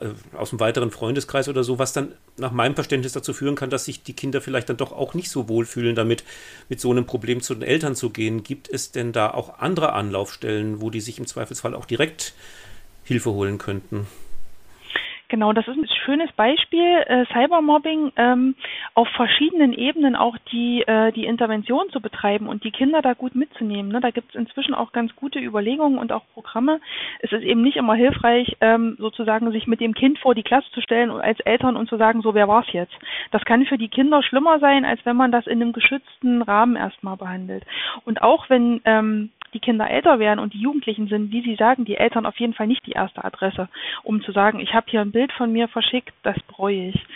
äh, 0.00 0.08
aus 0.36 0.52
einem 0.52 0.60
weiteren 0.60 0.90
Freundeskreis 0.90 1.48
oder 1.48 1.64
so, 1.64 1.78
was 1.78 1.92
dann 1.92 2.12
nach 2.36 2.52
meinem 2.52 2.74
Verständnis 2.74 3.12
dazu 3.12 3.32
führen 3.32 3.54
kann, 3.54 3.70
dass 3.70 3.84
sich 3.84 4.02
die 4.02 4.12
Kinder 4.12 4.40
vielleicht 4.40 4.68
dann 4.68 4.76
doch 4.76 4.92
auch 4.92 5.14
nicht 5.14 5.30
so 5.30 5.48
wohlfühlen 5.48 5.94
damit, 5.94 6.24
mit 6.68 6.80
so 6.80 6.90
einem 6.90 7.06
Problem 7.06 7.40
zu 7.40 7.54
den 7.54 7.62
Eltern 7.62 7.94
zu 7.94 8.10
gehen. 8.10 8.42
Gibt 8.42 8.68
es 8.68 8.92
denn 8.92 9.12
da 9.12 9.30
auch 9.30 9.58
andere 9.58 9.92
Anlaufstellen, 9.92 10.80
wo 10.80 10.90
die 10.90 11.00
sich 11.00 11.18
im 11.18 11.26
Zweifelsfall 11.26 11.74
auch 11.74 11.86
direkt 11.86 12.34
Hilfe 13.04 13.30
holen 13.30 13.58
könnten? 13.58 14.06
Genau, 15.30 15.52
das 15.52 15.68
ist 15.68 15.76
ein 15.76 15.86
schönes 16.04 16.32
Beispiel, 16.32 17.04
äh, 17.06 17.24
Cybermobbing 17.26 18.10
ähm, 18.16 18.56
auf 18.94 19.06
verschiedenen 19.10 19.72
Ebenen 19.72 20.16
auch 20.16 20.36
die, 20.50 20.82
äh, 20.82 21.12
die 21.12 21.24
Intervention 21.24 21.88
zu 21.90 22.00
betreiben 22.00 22.48
und 22.48 22.64
die 22.64 22.72
Kinder 22.72 23.00
da 23.00 23.12
gut 23.12 23.36
mitzunehmen. 23.36 23.92
Ne? 23.92 24.00
Da 24.00 24.10
gibt 24.10 24.30
es 24.30 24.34
inzwischen 24.34 24.74
auch 24.74 24.90
ganz 24.90 25.14
gute 25.14 25.38
Überlegungen 25.38 25.98
und 26.00 26.10
auch 26.10 26.24
Programme. 26.34 26.80
Es 27.20 27.30
ist 27.30 27.44
eben 27.44 27.62
nicht 27.62 27.76
immer 27.76 27.94
hilfreich, 27.94 28.56
ähm, 28.60 28.96
sozusagen 28.98 29.52
sich 29.52 29.68
mit 29.68 29.80
dem 29.80 29.94
Kind 29.94 30.18
vor 30.18 30.34
die 30.34 30.42
Klasse 30.42 30.68
zu 30.72 30.80
stellen 30.80 31.12
als 31.12 31.38
Eltern 31.40 31.76
und 31.76 31.88
zu 31.88 31.96
sagen, 31.96 32.22
so 32.22 32.34
wer 32.34 32.48
war's 32.48 32.72
jetzt. 32.72 32.98
Das 33.30 33.44
kann 33.44 33.64
für 33.66 33.78
die 33.78 33.88
Kinder 33.88 34.24
schlimmer 34.24 34.58
sein, 34.58 34.84
als 34.84 34.98
wenn 35.06 35.16
man 35.16 35.30
das 35.30 35.46
in 35.46 35.62
einem 35.62 35.72
geschützten 35.72 36.42
Rahmen 36.42 36.74
erstmal 36.74 37.16
behandelt. 37.16 37.64
Und 38.04 38.20
auch 38.20 38.50
wenn 38.50 38.80
ähm, 38.84 39.30
die 39.54 39.60
Kinder 39.60 39.90
älter 39.90 40.18
werden 40.18 40.38
und 40.40 40.54
die 40.54 40.60
Jugendlichen 40.60 41.08
sind, 41.08 41.32
wie 41.32 41.42
Sie 41.42 41.56
sagen, 41.56 41.84
die 41.84 41.96
Eltern 41.96 42.26
auf 42.26 42.38
jeden 42.38 42.54
Fall 42.54 42.66
nicht 42.66 42.86
die 42.86 42.92
erste 42.92 43.24
Adresse, 43.24 43.68
um 44.02 44.22
zu 44.22 44.32
sagen, 44.32 44.60
ich 44.60 44.74
habe 44.74 44.86
hier 44.90 45.00
ein 45.00 45.12
Bild 45.12 45.32
von 45.32 45.52
mir 45.52 45.68
verschickt, 45.68 46.12
das 46.22 46.38
bereue 46.48 46.88
ich. 46.88 47.06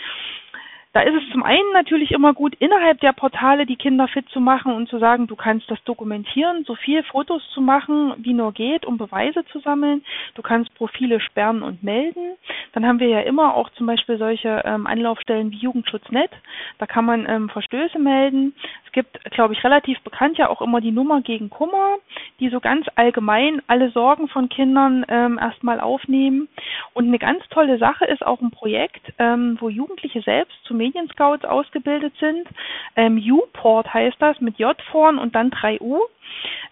Da 0.95 1.01
ist 1.01 1.15
es 1.17 1.33
zum 1.33 1.43
einen 1.43 1.73
natürlich 1.73 2.13
immer 2.13 2.35
gut, 2.35 2.55
innerhalb 2.61 3.01
der 3.01 3.13
Portale 3.13 3.67
die 3.67 3.75
Kinder 3.75 4.07
fit 4.07 4.29
zu 4.29 4.39
machen 4.39 4.73
und 4.73 4.89
zu 4.89 5.01
sagen, 5.01 5.27
du 5.27 5.35
kannst 5.35 5.69
das 5.69 5.83
dokumentieren, 5.83 6.63
so 6.65 6.77
viel 6.77 7.03
Fotos 7.03 7.43
zu 7.53 7.61
machen, 7.61 8.15
wie 8.19 8.33
nur 8.33 8.53
geht, 8.53 8.87
um 8.87 8.97
Beweise 8.97 9.45
zu 9.47 9.59
sammeln. 9.59 10.05
Du 10.37 10.43
kannst 10.43 10.73
Profile 10.77 11.19
sperren 11.19 11.65
und 11.65 11.83
melden. 11.83 12.37
Dann 12.75 12.87
haben 12.87 13.01
wir 13.01 13.09
ja 13.09 13.23
immer 13.23 13.57
auch 13.57 13.71
zum 13.71 13.89
Beispiel 13.89 14.19
solche 14.19 14.63
ähm, 14.65 14.87
Anlaufstellen 14.87 15.51
wie 15.51 15.57
Jugendschutznet. 15.57 16.31
Da 16.79 16.87
kann 16.87 17.05
man 17.05 17.29
ähm, 17.29 17.49
Verstöße 17.49 17.99
melden. 17.99 18.55
Gibt, 18.95 19.19
glaube 19.33 19.55
ich, 19.55 19.65
relativ 19.65 20.01
bekannt 20.03 20.39
ja 20.39 20.49
auch 20.49 20.63
immer 20.63 20.81
die 20.81 20.93
Nummer 20.93 21.21
gegen 21.21 21.51
Kummer, 21.51 21.97
die 22.39 22.49
so 22.49 22.61
ganz 22.61 22.87
allgemein 22.95 23.61
alle 23.67 23.91
Sorgen 23.91 24.29
von 24.29 24.49
Kindern 24.49 25.05
ähm, 25.09 25.37
erstmal 25.37 25.81
aufnehmen. 25.81 26.47
Und 26.93 27.09
eine 27.09 27.19
ganz 27.19 27.43
tolle 27.51 27.79
Sache 27.79 28.05
ist 28.05 28.25
auch 28.25 28.41
ein 28.41 28.53
Projekt, 28.53 29.13
ähm, 29.19 29.57
wo 29.59 29.69
Jugendliche 29.69 30.23
selbst 30.23 30.57
zu 30.63 30.75
Medienscouts 30.75 31.45
ausgebildet 31.45 32.15
sind. 32.21 32.47
Ähm, 32.95 33.19
U-Port 33.19 33.93
heißt 33.93 34.17
das 34.21 34.41
mit 34.41 34.59
J 34.59 34.81
vorn 34.93 35.19
und 35.19 35.35
dann 35.35 35.51
3U. 35.51 35.99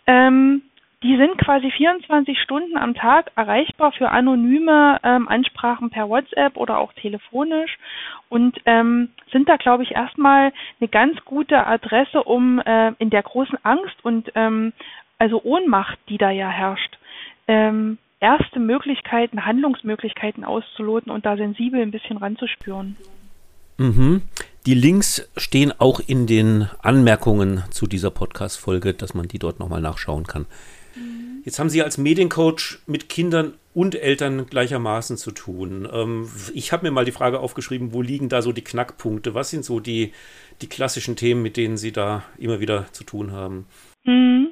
Ähm, 0.07 0.63
die 1.03 1.17
sind 1.17 1.37
quasi 1.39 1.71
24 1.71 2.39
Stunden 2.41 2.77
am 2.77 2.95
Tag 2.95 3.33
erreichbar 3.35 3.93
für 3.93 4.11
anonyme 4.11 5.01
ähm, 5.03 5.29
Ansprachen 5.29 5.91
per 5.91 6.09
WhatsApp 6.09 6.57
oder 6.57 6.79
auch 6.79 6.93
telefonisch 6.93 7.77
und 8.29 8.59
ähm, 8.67 9.09
sind 9.33 9.49
da, 9.49 9.57
glaube 9.57 9.83
ich, 9.83 9.93
erstmal 9.93 10.53
eine 10.81 10.89
ganz 10.89 11.19
gute 11.25 11.67
Adresse, 11.67 12.23
um 12.23 12.61
äh, 12.61 12.93
in 12.99 13.11
der 13.11 13.23
großen 13.23 13.59
Angst 13.65 13.97
und 14.03 14.31
ähm, 14.35 14.73
also 15.19 15.43
Ohnmacht, 15.43 15.99
die 16.09 16.19
da 16.19 16.31
ja 16.31 16.49
herrscht, 16.49 16.99
ähm, 17.49 17.99
erste 18.21 18.61
Möglichkeiten, 18.61 19.45
Handlungsmöglichkeiten 19.45 20.45
auszuloten 20.45 21.11
und 21.11 21.27
da 21.27 21.37
sensibel 21.37 21.83
ein 21.83 21.91
bisschen 21.91 22.17
ranzuspüren. 22.17 22.97
Mhm. 23.79 24.23
Die 24.67 24.75
Links 24.75 25.29
stehen 25.37 25.73
auch 25.77 25.99
in 25.99 26.29
den 26.29 26.69
Anmerkungen 26.81 27.65
zu 27.71 27.89
dieser 27.89 28.13
Podcast-Folge, 28.13 28.95
dass 28.95 29.15
man 29.15 29.27
die 29.27 29.41
dort 29.41 29.59
nochmal 29.59 29.81
nachschauen 29.81 30.25
kann. 30.25 30.47
Mhm. 30.95 31.43
Jetzt 31.45 31.59
haben 31.59 31.69
Sie 31.69 31.83
als 31.83 31.99
Mediencoach 31.99 32.79
mit 32.87 33.09
Kindern 33.09 33.55
und 33.75 33.95
Eltern 33.95 34.47
gleichermaßen 34.47 35.17
zu 35.17 35.31
tun. 35.31 35.89
Ähm, 35.93 36.29
ich 36.55 36.73
habe 36.73 36.85
mir 36.87 36.93
mal 36.93 37.05
die 37.05 37.13
Frage 37.13 37.41
aufgeschrieben, 37.41 37.93
wo 37.93 38.03
liegen 38.03 38.29
da 38.29 38.43
so 38.43 38.53
die 38.53 38.65
Knackpunkte? 38.65 39.35
Was 39.35 39.51
sind 39.51 39.65
so 39.65 39.81
die, 39.81 40.13
die 40.61 40.69
klassischen 40.69 41.17
Themen, 41.17 41.43
mit 41.43 41.57
denen 41.57 41.77
Sie 41.77 41.93
da 41.93 42.23
immer 42.39 42.61
wieder 42.61 42.87
zu 42.93 43.05
tun 43.05 43.33
haben? 43.33 43.67
Mhm. 44.05 44.49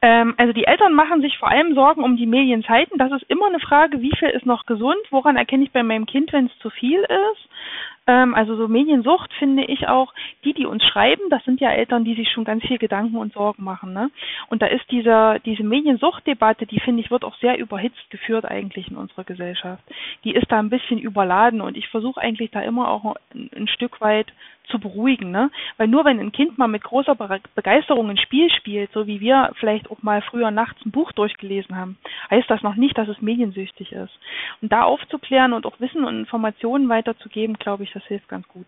Ähm, 0.00 0.34
also 0.36 0.52
die 0.52 0.64
Eltern 0.64 0.94
machen 0.94 1.22
sich 1.22 1.36
vor 1.38 1.48
allem 1.48 1.74
Sorgen 1.74 2.04
um 2.04 2.16
die 2.16 2.26
Medienzeiten. 2.26 2.98
Das 2.98 3.10
ist 3.12 3.28
immer 3.28 3.46
eine 3.46 3.60
Frage, 3.60 4.00
wie 4.00 4.12
viel 4.16 4.28
ist 4.28 4.46
noch 4.46 4.66
gesund? 4.66 5.00
Woran 5.10 5.36
erkenne 5.36 5.64
ich 5.64 5.72
bei 5.72 5.82
meinem 5.82 6.06
Kind, 6.06 6.32
wenn 6.32 6.46
es 6.46 6.58
zu 6.60 6.70
viel 6.70 7.00
ist? 7.00 7.47
Ähm, 8.08 8.34
also 8.34 8.56
so 8.56 8.66
Mediensucht 8.68 9.32
finde 9.34 9.64
ich 9.64 9.86
auch, 9.86 10.14
die, 10.42 10.54
die 10.54 10.64
uns 10.64 10.82
schreiben, 10.82 11.22
das 11.28 11.44
sind 11.44 11.60
ja 11.60 11.70
Eltern, 11.70 12.04
die 12.04 12.14
sich 12.14 12.32
schon 12.32 12.44
ganz 12.44 12.64
viel 12.64 12.78
Gedanken 12.78 13.18
und 13.18 13.34
Sorgen 13.34 13.62
machen. 13.62 13.92
Ne? 13.92 14.10
Und 14.48 14.62
da 14.62 14.66
ist 14.66 14.90
diese, 14.90 15.40
diese 15.44 15.62
Mediensuchtdebatte, 15.62 16.64
die 16.66 16.80
finde 16.80 17.02
ich, 17.02 17.10
wird 17.10 17.22
auch 17.22 17.36
sehr 17.36 17.58
überhitzt 17.58 18.08
geführt 18.08 18.46
eigentlich 18.46 18.88
in 18.88 18.96
unserer 18.96 19.24
Gesellschaft. 19.24 19.84
Die 20.24 20.34
ist 20.34 20.50
da 20.50 20.58
ein 20.58 20.70
bisschen 20.70 20.98
überladen 20.98 21.60
und 21.60 21.76
ich 21.76 21.88
versuche 21.88 22.20
eigentlich 22.20 22.50
da 22.50 22.62
immer 22.62 22.88
auch 22.88 23.14
ein, 23.34 23.50
ein 23.54 23.68
Stück 23.68 24.00
weit 24.00 24.32
zu 24.68 24.78
beruhigen, 24.78 25.30
ne? 25.30 25.50
Weil 25.76 25.88
nur 25.88 26.04
wenn 26.04 26.20
ein 26.20 26.32
Kind 26.32 26.58
mal 26.58 26.68
mit 26.68 26.82
großer 26.82 27.14
Begeisterung 27.54 28.10
ein 28.10 28.18
Spiel 28.18 28.50
spielt, 28.50 28.92
so 28.92 29.06
wie 29.06 29.20
wir 29.20 29.50
vielleicht 29.58 29.90
auch 29.90 30.02
mal 30.02 30.22
früher 30.22 30.50
nachts 30.50 30.84
ein 30.84 30.90
Buch 30.90 31.12
durchgelesen 31.12 31.76
haben, 31.76 31.98
heißt 32.30 32.50
das 32.50 32.62
noch 32.62 32.76
nicht, 32.76 32.96
dass 32.96 33.08
es 33.08 33.20
mediensüchtig 33.20 33.92
ist. 33.92 34.12
Und 34.62 34.72
da 34.72 34.82
aufzuklären 34.82 35.52
und 35.52 35.66
auch 35.66 35.80
Wissen 35.80 36.04
und 36.04 36.18
Informationen 36.18 36.88
weiterzugeben, 36.88 37.58
glaube 37.58 37.84
ich, 37.84 37.92
das 37.92 38.04
hilft 38.04 38.28
ganz 38.28 38.46
gut. 38.48 38.66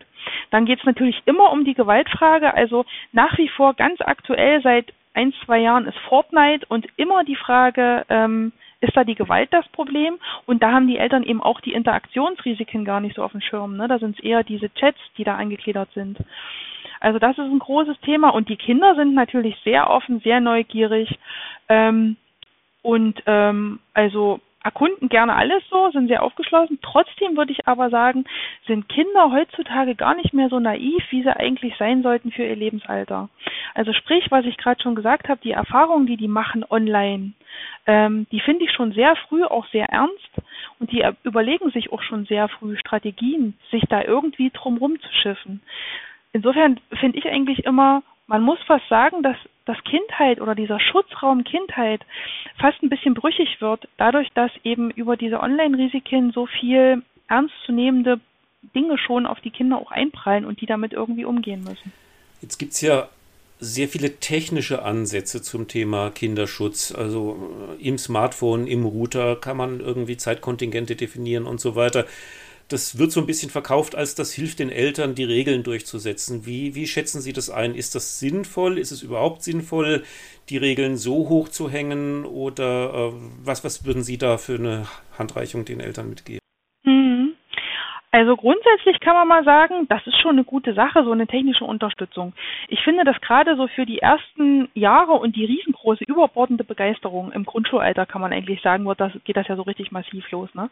Dann 0.49 0.65
geht 0.65 0.79
es 0.79 0.85
natürlich 0.85 1.21
immer 1.25 1.51
um 1.51 1.65
die 1.65 1.73
Gewaltfrage, 1.73 2.53
also 2.53 2.85
nach 3.11 3.37
wie 3.37 3.49
vor 3.49 3.73
ganz 3.73 3.99
aktuell 4.01 4.61
seit 4.61 4.93
ein, 5.13 5.33
zwei 5.45 5.59
Jahren 5.59 5.85
ist 5.85 5.97
Fortnite 6.07 6.65
und 6.67 6.87
immer 6.95 7.23
die 7.23 7.35
Frage, 7.35 8.05
ähm, 8.09 8.53
ist 8.81 8.97
da 8.97 9.03
die 9.03 9.15
Gewalt 9.15 9.53
das 9.53 9.67
Problem? 9.69 10.17
Und 10.45 10.61
da 10.61 10.71
haben 10.71 10.87
die 10.87 10.97
Eltern 10.97 11.23
eben 11.23 11.41
auch 11.41 11.61
die 11.61 11.73
Interaktionsrisiken 11.73 12.83
gar 12.83 12.99
nicht 12.99 13.15
so 13.15 13.23
auf 13.23 13.31
dem 13.31 13.41
Schirm. 13.41 13.77
Ne? 13.77 13.87
Da 13.87 13.99
sind 13.99 14.17
es 14.17 14.23
eher 14.23 14.43
diese 14.43 14.73
Chats, 14.73 14.99
die 15.17 15.23
da 15.23 15.35
angegliedert 15.35 15.89
sind. 15.93 16.17
Also 16.99 17.17
das 17.17 17.37
ist 17.37 17.45
ein 17.45 17.59
großes 17.59 17.99
Thema 18.01 18.29
und 18.29 18.49
die 18.49 18.57
Kinder 18.57 18.95
sind 18.95 19.13
natürlich 19.15 19.55
sehr 19.63 19.89
offen, 19.89 20.19
sehr 20.19 20.39
neugierig 20.39 21.17
ähm, 21.67 22.15
und 22.83 23.21
ähm, 23.25 23.79
also 23.93 24.39
erkunden 24.63 25.09
gerne 25.09 25.35
alles 25.35 25.63
so, 25.69 25.89
sind 25.91 26.07
sehr 26.07 26.23
aufgeschlossen. 26.23 26.79
Trotzdem 26.81 27.35
würde 27.35 27.51
ich 27.51 27.67
aber 27.67 27.89
sagen, 27.89 28.25
sind 28.67 28.87
Kinder 28.89 29.31
heutzutage 29.31 29.95
gar 29.95 30.15
nicht 30.15 30.33
mehr 30.33 30.49
so 30.49 30.59
naiv, 30.59 31.03
wie 31.09 31.23
sie 31.23 31.35
eigentlich 31.35 31.75
sein 31.77 32.03
sollten 32.03 32.31
für 32.31 32.43
ihr 32.43 32.55
Lebensalter. 32.55 33.29
Also 33.73 33.93
sprich, 33.93 34.29
was 34.29 34.45
ich 34.45 34.57
gerade 34.57 34.81
schon 34.81 34.95
gesagt 34.95 35.29
habe, 35.29 35.41
die 35.43 35.51
Erfahrungen, 35.51 36.05
die 36.05 36.17
die 36.17 36.27
machen 36.27 36.63
online, 36.69 37.33
ähm, 37.87 38.27
die 38.31 38.39
finde 38.39 38.65
ich 38.65 38.71
schon 38.71 38.91
sehr 38.91 39.15
früh 39.27 39.43
auch 39.43 39.65
sehr 39.67 39.85
ernst 39.85 40.29
und 40.79 40.91
die 40.91 41.03
überlegen 41.23 41.71
sich 41.71 41.91
auch 41.91 42.01
schon 42.01 42.25
sehr 42.25 42.47
früh 42.47 42.77
Strategien, 42.77 43.57
sich 43.71 43.83
da 43.89 44.03
irgendwie 44.03 44.51
drum 44.51 44.77
rumzuschiffen. 44.77 45.61
Insofern 46.33 46.79
finde 46.99 47.17
ich 47.17 47.25
eigentlich 47.27 47.65
immer, 47.65 48.03
man 48.27 48.41
muss 48.41 48.59
fast 48.65 48.87
sagen, 48.89 49.23
dass 49.23 49.37
das 49.65 49.77
Kindheit 49.83 50.41
oder 50.41 50.55
dieser 50.55 50.79
Schutzraum 50.79 51.43
Kindheit 51.43 52.01
fast 52.59 52.81
ein 52.81 52.89
bisschen 52.89 53.13
brüchig 53.13 53.61
wird, 53.61 53.87
dadurch, 53.97 54.29
dass 54.33 54.51
eben 54.63 54.91
über 54.91 55.17
diese 55.17 55.39
Online-Risiken 55.39 56.31
so 56.31 56.45
viel 56.45 57.03
ernstzunehmende 57.27 58.19
Dinge 58.75 58.97
schon 58.97 59.25
auf 59.25 59.39
die 59.41 59.51
Kinder 59.51 59.77
auch 59.77 59.91
einprallen 59.91 60.45
und 60.45 60.61
die 60.61 60.65
damit 60.65 60.93
irgendwie 60.93 61.25
umgehen 61.25 61.63
müssen. 61.63 61.91
Jetzt 62.41 62.57
gibt 62.57 62.73
es 62.73 62.81
ja 62.81 63.09
sehr 63.59 63.87
viele 63.87 64.17
technische 64.17 64.83
Ansätze 64.83 65.41
zum 65.41 65.67
Thema 65.67 66.09
Kinderschutz. 66.09 66.91
Also 66.91 67.77
äh, 67.79 67.87
im 67.87 67.99
Smartphone, 67.99 68.65
im 68.65 68.85
Router 68.85 69.35
kann 69.35 69.55
man 69.55 69.79
irgendwie 69.79 70.17
Zeitkontingente 70.17 70.95
definieren 70.95 71.45
und 71.45 71.61
so 71.61 71.75
weiter. 71.75 72.05
Das 72.71 72.97
wird 72.97 73.11
so 73.11 73.19
ein 73.19 73.25
bisschen 73.25 73.49
verkauft, 73.49 73.95
als 73.95 74.15
das 74.15 74.31
hilft 74.31 74.59
den 74.59 74.69
Eltern, 74.69 75.13
die 75.13 75.25
Regeln 75.25 75.63
durchzusetzen. 75.63 76.45
Wie, 76.45 76.73
wie 76.73 76.87
schätzen 76.87 77.19
Sie 77.19 77.33
das 77.33 77.49
ein? 77.49 77.75
Ist 77.75 77.95
das 77.95 78.19
sinnvoll? 78.19 78.77
Ist 78.77 78.91
es 78.91 79.03
überhaupt 79.03 79.43
sinnvoll, 79.43 80.03
die 80.49 80.57
Regeln 80.57 80.95
so 80.95 81.27
hoch 81.27 81.49
zu 81.49 81.69
hängen? 81.69 82.23
Oder 82.25 82.93
äh, 82.93 83.11
was, 83.43 83.65
was 83.65 83.85
würden 83.85 84.03
Sie 84.03 84.17
da 84.17 84.37
für 84.37 84.55
eine 84.55 84.85
Handreichung 85.17 85.65
den 85.65 85.81
Eltern 85.81 86.09
mitgeben? 86.09 86.41
Also 88.13 88.35
grundsätzlich 88.35 88.99
kann 88.99 89.15
man 89.15 89.27
mal 89.27 89.45
sagen, 89.45 89.87
das 89.87 90.05
ist 90.05 90.19
schon 90.21 90.31
eine 90.31 90.43
gute 90.43 90.73
Sache, 90.73 91.05
so 91.05 91.13
eine 91.13 91.27
technische 91.27 91.63
Unterstützung. 91.63 92.33
Ich 92.67 92.81
finde, 92.81 93.05
dass 93.05 93.19
gerade 93.21 93.55
so 93.55 93.67
für 93.67 93.85
die 93.85 93.99
ersten 93.99 94.67
Jahre 94.73 95.13
und 95.13 95.37
die 95.37 95.45
riesengroße 95.45 96.03
überbordende 96.05 96.65
Begeisterung 96.65 97.31
im 97.31 97.45
Grundschulalter 97.45 98.05
kann 98.05 98.19
man 98.19 98.33
eigentlich 98.33 98.61
sagen, 98.61 98.85
wird 98.85 98.99
das, 98.99 99.13
geht 99.23 99.37
das 99.37 99.47
ja 99.47 99.55
so 99.55 99.61
richtig 99.61 99.93
massiv 99.93 100.29
los. 100.31 100.53
Ne? 100.53 100.69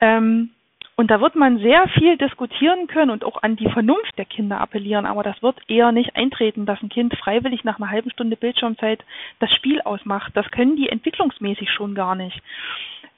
Ähm, 0.00 0.50
und 0.96 1.10
da 1.10 1.20
wird 1.20 1.34
man 1.34 1.58
sehr 1.58 1.88
viel 1.88 2.16
diskutieren 2.16 2.86
können 2.86 3.10
und 3.10 3.24
auch 3.24 3.42
an 3.42 3.56
die 3.56 3.68
Vernunft 3.68 4.16
der 4.16 4.24
Kinder 4.24 4.60
appellieren, 4.60 5.06
aber 5.06 5.22
das 5.22 5.42
wird 5.42 5.58
eher 5.68 5.90
nicht 5.90 6.14
eintreten, 6.14 6.66
dass 6.66 6.80
ein 6.82 6.88
Kind 6.88 7.14
freiwillig 7.16 7.64
nach 7.64 7.78
einer 7.78 7.90
halben 7.90 8.10
Stunde 8.10 8.36
Bildschirmzeit 8.36 9.02
das 9.40 9.52
Spiel 9.52 9.80
ausmacht. 9.82 10.32
Das 10.34 10.48
können 10.50 10.76
die 10.76 10.88
entwicklungsmäßig 10.88 11.70
schon 11.70 11.94
gar 11.94 12.14
nicht. 12.14 12.40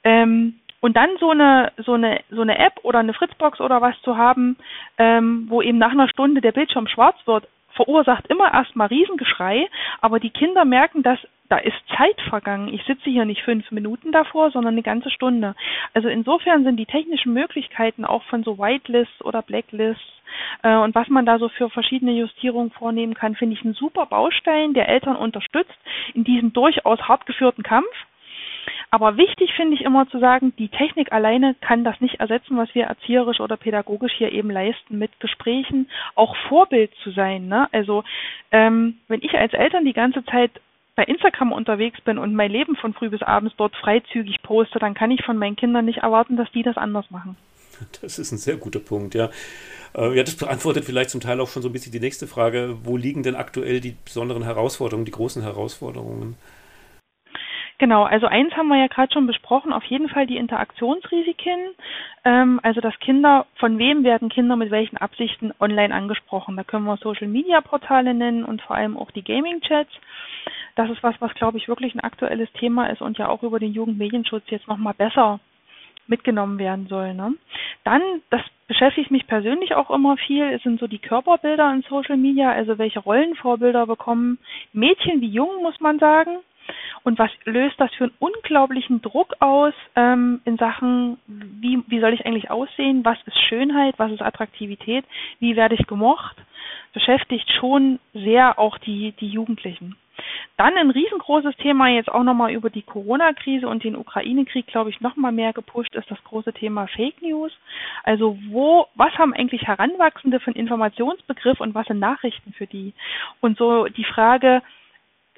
Ähm, 0.03 0.55
und 0.79 0.95
dann 0.95 1.09
so 1.19 1.31
eine 1.31 1.71
so 1.77 1.93
eine 1.93 2.21
so 2.29 2.41
eine 2.41 2.57
App 2.57 2.79
oder 2.83 2.99
eine 2.99 3.13
Fritzbox 3.13 3.59
oder 3.61 3.81
was 3.81 3.99
zu 4.01 4.17
haben, 4.17 4.57
ähm, 4.97 5.45
wo 5.47 5.61
eben 5.61 5.77
nach 5.77 5.91
einer 5.91 6.09
Stunde 6.09 6.41
der 6.41 6.51
Bildschirm 6.51 6.87
schwarz 6.87 7.17
wird, 7.25 7.47
verursacht 7.73 8.27
immer 8.27 8.53
erstmal 8.53 8.87
Riesengeschrei, 8.87 9.69
aber 10.01 10.19
die 10.19 10.31
Kinder 10.31 10.65
merken, 10.65 11.03
dass 11.03 11.19
da 11.49 11.57
ist 11.57 11.77
Zeit 11.95 12.19
vergangen. 12.29 12.73
Ich 12.73 12.83
sitze 12.83 13.09
hier 13.09 13.25
nicht 13.25 13.43
fünf 13.43 13.71
Minuten 13.71 14.11
davor, 14.11 14.51
sondern 14.51 14.73
eine 14.73 14.83
ganze 14.83 15.09
Stunde. 15.09 15.55
Also 15.93 16.09
insofern 16.09 16.63
sind 16.63 16.77
die 16.77 16.85
technischen 16.85 17.33
Möglichkeiten 17.33 18.05
auch 18.05 18.23
von 18.23 18.43
so 18.43 18.57
Whitelists 18.57 19.23
oder 19.23 19.41
Blacklists 19.41 20.17
äh, 20.63 20.75
und 20.75 20.95
was 20.95 21.07
man 21.07 21.25
da 21.25 21.39
so 21.39 21.49
für 21.49 21.69
verschiedene 21.69 22.11
Justierungen 22.11 22.71
vornehmen 22.71 23.13
kann, 23.13 23.35
finde 23.35 23.55
ich 23.55 23.63
ein 23.63 23.73
super 23.73 24.05
Baustein, 24.05 24.73
der 24.73 24.89
Eltern 24.89 25.15
unterstützt 25.15 25.77
in 26.13 26.23
diesem 26.23 26.53
durchaus 26.53 26.99
hart 27.07 27.25
geführten 27.25 27.63
Kampf. 27.63 27.87
Aber 28.89 29.17
wichtig 29.17 29.53
finde 29.53 29.75
ich 29.75 29.81
immer 29.81 30.07
zu 30.09 30.19
sagen, 30.19 30.53
die 30.57 30.69
Technik 30.69 31.11
alleine 31.11 31.55
kann 31.55 31.83
das 31.83 31.99
nicht 31.99 32.19
ersetzen, 32.19 32.57
was 32.57 32.73
wir 32.73 32.85
erzieherisch 32.85 33.39
oder 33.39 33.57
pädagogisch 33.57 34.13
hier 34.13 34.31
eben 34.31 34.49
leisten, 34.49 34.97
mit 34.97 35.19
Gesprächen 35.19 35.89
auch 36.15 36.35
Vorbild 36.47 36.93
zu 37.03 37.11
sein. 37.11 37.47
Ne? 37.47 37.67
Also 37.71 38.03
ähm, 38.51 38.97
wenn 39.07 39.21
ich 39.21 39.33
als 39.33 39.53
Eltern 39.53 39.85
die 39.85 39.93
ganze 39.93 40.23
Zeit 40.25 40.51
bei 40.97 41.03
Instagram 41.03 41.53
unterwegs 41.53 42.01
bin 42.01 42.17
und 42.17 42.33
mein 42.33 42.51
Leben 42.51 42.75
von 42.75 42.93
früh 42.93 43.09
bis 43.09 43.21
abends 43.21 43.55
dort 43.55 43.75
freizügig 43.75 44.41
poste, 44.41 44.79
dann 44.79 44.95
kann 44.95 45.11
ich 45.11 45.23
von 45.23 45.37
meinen 45.37 45.55
Kindern 45.55 45.85
nicht 45.85 45.99
erwarten, 45.99 46.35
dass 46.35 46.51
die 46.51 46.63
das 46.63 46.75
anders 46.75 47.09
machen. 47.11 47.37
Das 48.01 48.17
ist 48.17 48.31
ein 48.31 48.39
sehr 48.39 48.57
guter 48.57 48.79
Punkt, 48.79 49.13
ja. 49.13 49.29
Äh, 49.95 50.17
ja, 50.17 50.23
das 50.23 50.35
beantwortet 50.35 50.85
vielleicht 50.85 51.11
zum 51.11 51.21
Teil 51.21 51.39
auch 51.39 51.47
schon 51.47 51.61
so 51.61 51.69
ein 51.69 51.71
bisschen 51.71 51.91
die 51.91 51.99
nächste 51.99 52.25
Frage. 52.25 52.77
Wo 52.83 52.97
liegen 52.97 53.21
denn 53.21 53.35
aktuell 53.35 53.79
die 53.79 53.95
besonderen 54.03 54.41
Herausforderungen, 54.41 55.05
die 55.05 55.11
großen 55.11 55.43
Herausforderungen? 55.43 56.35
Genau, 57.77 58.03
also 58.03 58.25
eins 58.25 58.55
haben 58.55 58.69
wir 58.69 58.79
ja 58.79 58.87
gerade 58.87 59.13
schon 59.13 59.27
besprochen, 59.27 59.71
auf 59.71 59.83
jeden 59.83 60.09
Fall 60.09 60.25
die 60.25 60.37
Interaktionsrisiken. 60.37 61.75
Ähm, 62.25 62.59
also 62.63 62.81
dass 62.81 62.97
Kinder, 62.99 63.45
von 63.57 63.77
wem 63.77 64.03
werden 64.03 64.29
Kinder 64.29 64.55
mit 64.55 64.71
welchen 64.71 64.97
Absichten 64.97 65.53
online 65.59 65.93
angesprochen? 65.93 66.57
Da 66.57 66.63
können 66.63 66.85
wir 66.85 66.97
Social-Media-Portale 66.97 68.15
nennen 68.15 68.43
und 68.43 68.63
vor 68.63 68.75
allem 68.75 68.97
auch 68.97 69.11
die 69.11 69.23
Gaming-Chats. 69.23 69.91
Das 70.77 70.91
ist 70.91 71.01
was, 71.01 71.15
was 71.19 71.33
glaube 71.33 71.57
ich 71.57 71.67
wirklich 71.67 71.95
ein 71.95 72.01
aktuelles 72.01 72.51
Thema 72.53 72.85
ist 72.91 73.01
und 73.01 73.17
ja 73.17 73.29
auch 73.29 73.41
über 73.41 73.59
den 73.59 73.73
Jugendmedienschutz 73.73 74.43
jetzt 74.49 74.67
nochmal 74.67 74.93
besser 74.93 75.39
mitgenommen 76.05 76.59
werden 76.59 76.85
soll. 76.87 77.15
Ne? 77.15 77.33
Dann, 77.83 78.01
das 78.29 78.41
beschäftigt 78.67 79.09
mich 79.09 79.25
persönlich 79.25 79.73
auch 79.73 79.89
immer 79.89 80.17
viel, 80.17 80.59
sind 80.59 80.79
so 80.79 80.85
die 80.85 80.99
Körperbilder 80.99 81.73
in 81.73 81.81
Social 81.81 82.15
Media, 82.15 82.51
also 82.51 82.77
welche 82.77 82.99
Rollenvorbilder 82.99 83.87
bekommen 83.87 84.37
Mädchen 84.71 85.19
wie 85.19 85.29
Jungen, 85.29 85.63
muss 85.63 85.79
man 85.79 85.97
sagen. 85.97 86.37
Und 87.03 87.17
was 87.17 87.31
löst 87.45 87.79
das 87.79 87.91
für 87.95 88.03
einen 88.05 88.13
unglaublichen 88.19 89.01
Druck 89.01 89.33
aus 89.39 89.73
ähm, 89.95 90.41
in 90.45 90.57
Sachen, 90.57 91.17
wie, 91.25 91.81
wie 91.87 92.01
soll 92.01 92.13
ich 92.13 92.23
eigentlich 92.25 92.51
aussehen, 92.51 93.03
was 93.03 93.17
ist 93.25 93.41
Schönheit, 93.47 93.97
was 93.97 94.11
ist 94.11 94.21
Attraktivität, 94.21 95.05
wie 95.39 95.55
werde 95.55 95.75
ich 95.75 95.87
gemocht, 95.87 96.35
beschäftigt 96.93 97.49
schon 97.59 97.99
sehr 98.13 98.59
auch 98.59 98.77
die, 98.77 99.13
die 99.13 99.29
Jugendlichen. 99.29 99.95
Dann 100.57 100.75
ein 100.75 100.89
riesengroßes 100.89 101.55
Thema 101.57 101.87
jetzt 101.89 102.09
auch 102.09 102.23
nochmal 102.23 102.51
über 102.51 102.71
die 102.71 102.81
Corona-Krise 102.81 103.67
und 103.67 103.83
den 103.83 103.95
Ukraine-Krieg, 103.95 104.65
glaube 104.65 104.89
ich, 104.89 105.01
nochmal 105.01 105.31
mehr 105.31 105.53
gepusht 105.53 105.93
ist 105.95 106.09
das 106.09 106.23
große 106.23 106.51
Thema 106.51 106.87
Fake 106.87 107.21
News. 107.21 107.51
Also 108.03 108.37
wo, 108.49 108.87
was 108.95 109.15
haben 109.19 109.33
eigentlich 109.33 109.67
Heranwachsende 109.67 110.39
für 110.39 110.47
einen 110.47 110.59
Informationsbegriff 110.59 111.59
und 111.59 111.75
was 111.75 111.85
sind 111.85 111.99
Nachrichten 111.99 112.53
für 112.53 112.65
die? 112.65 112.93
Und 113.39 113.59
so 113.59 113.85
die 113.85 114.03
Frage, 114.03 114.63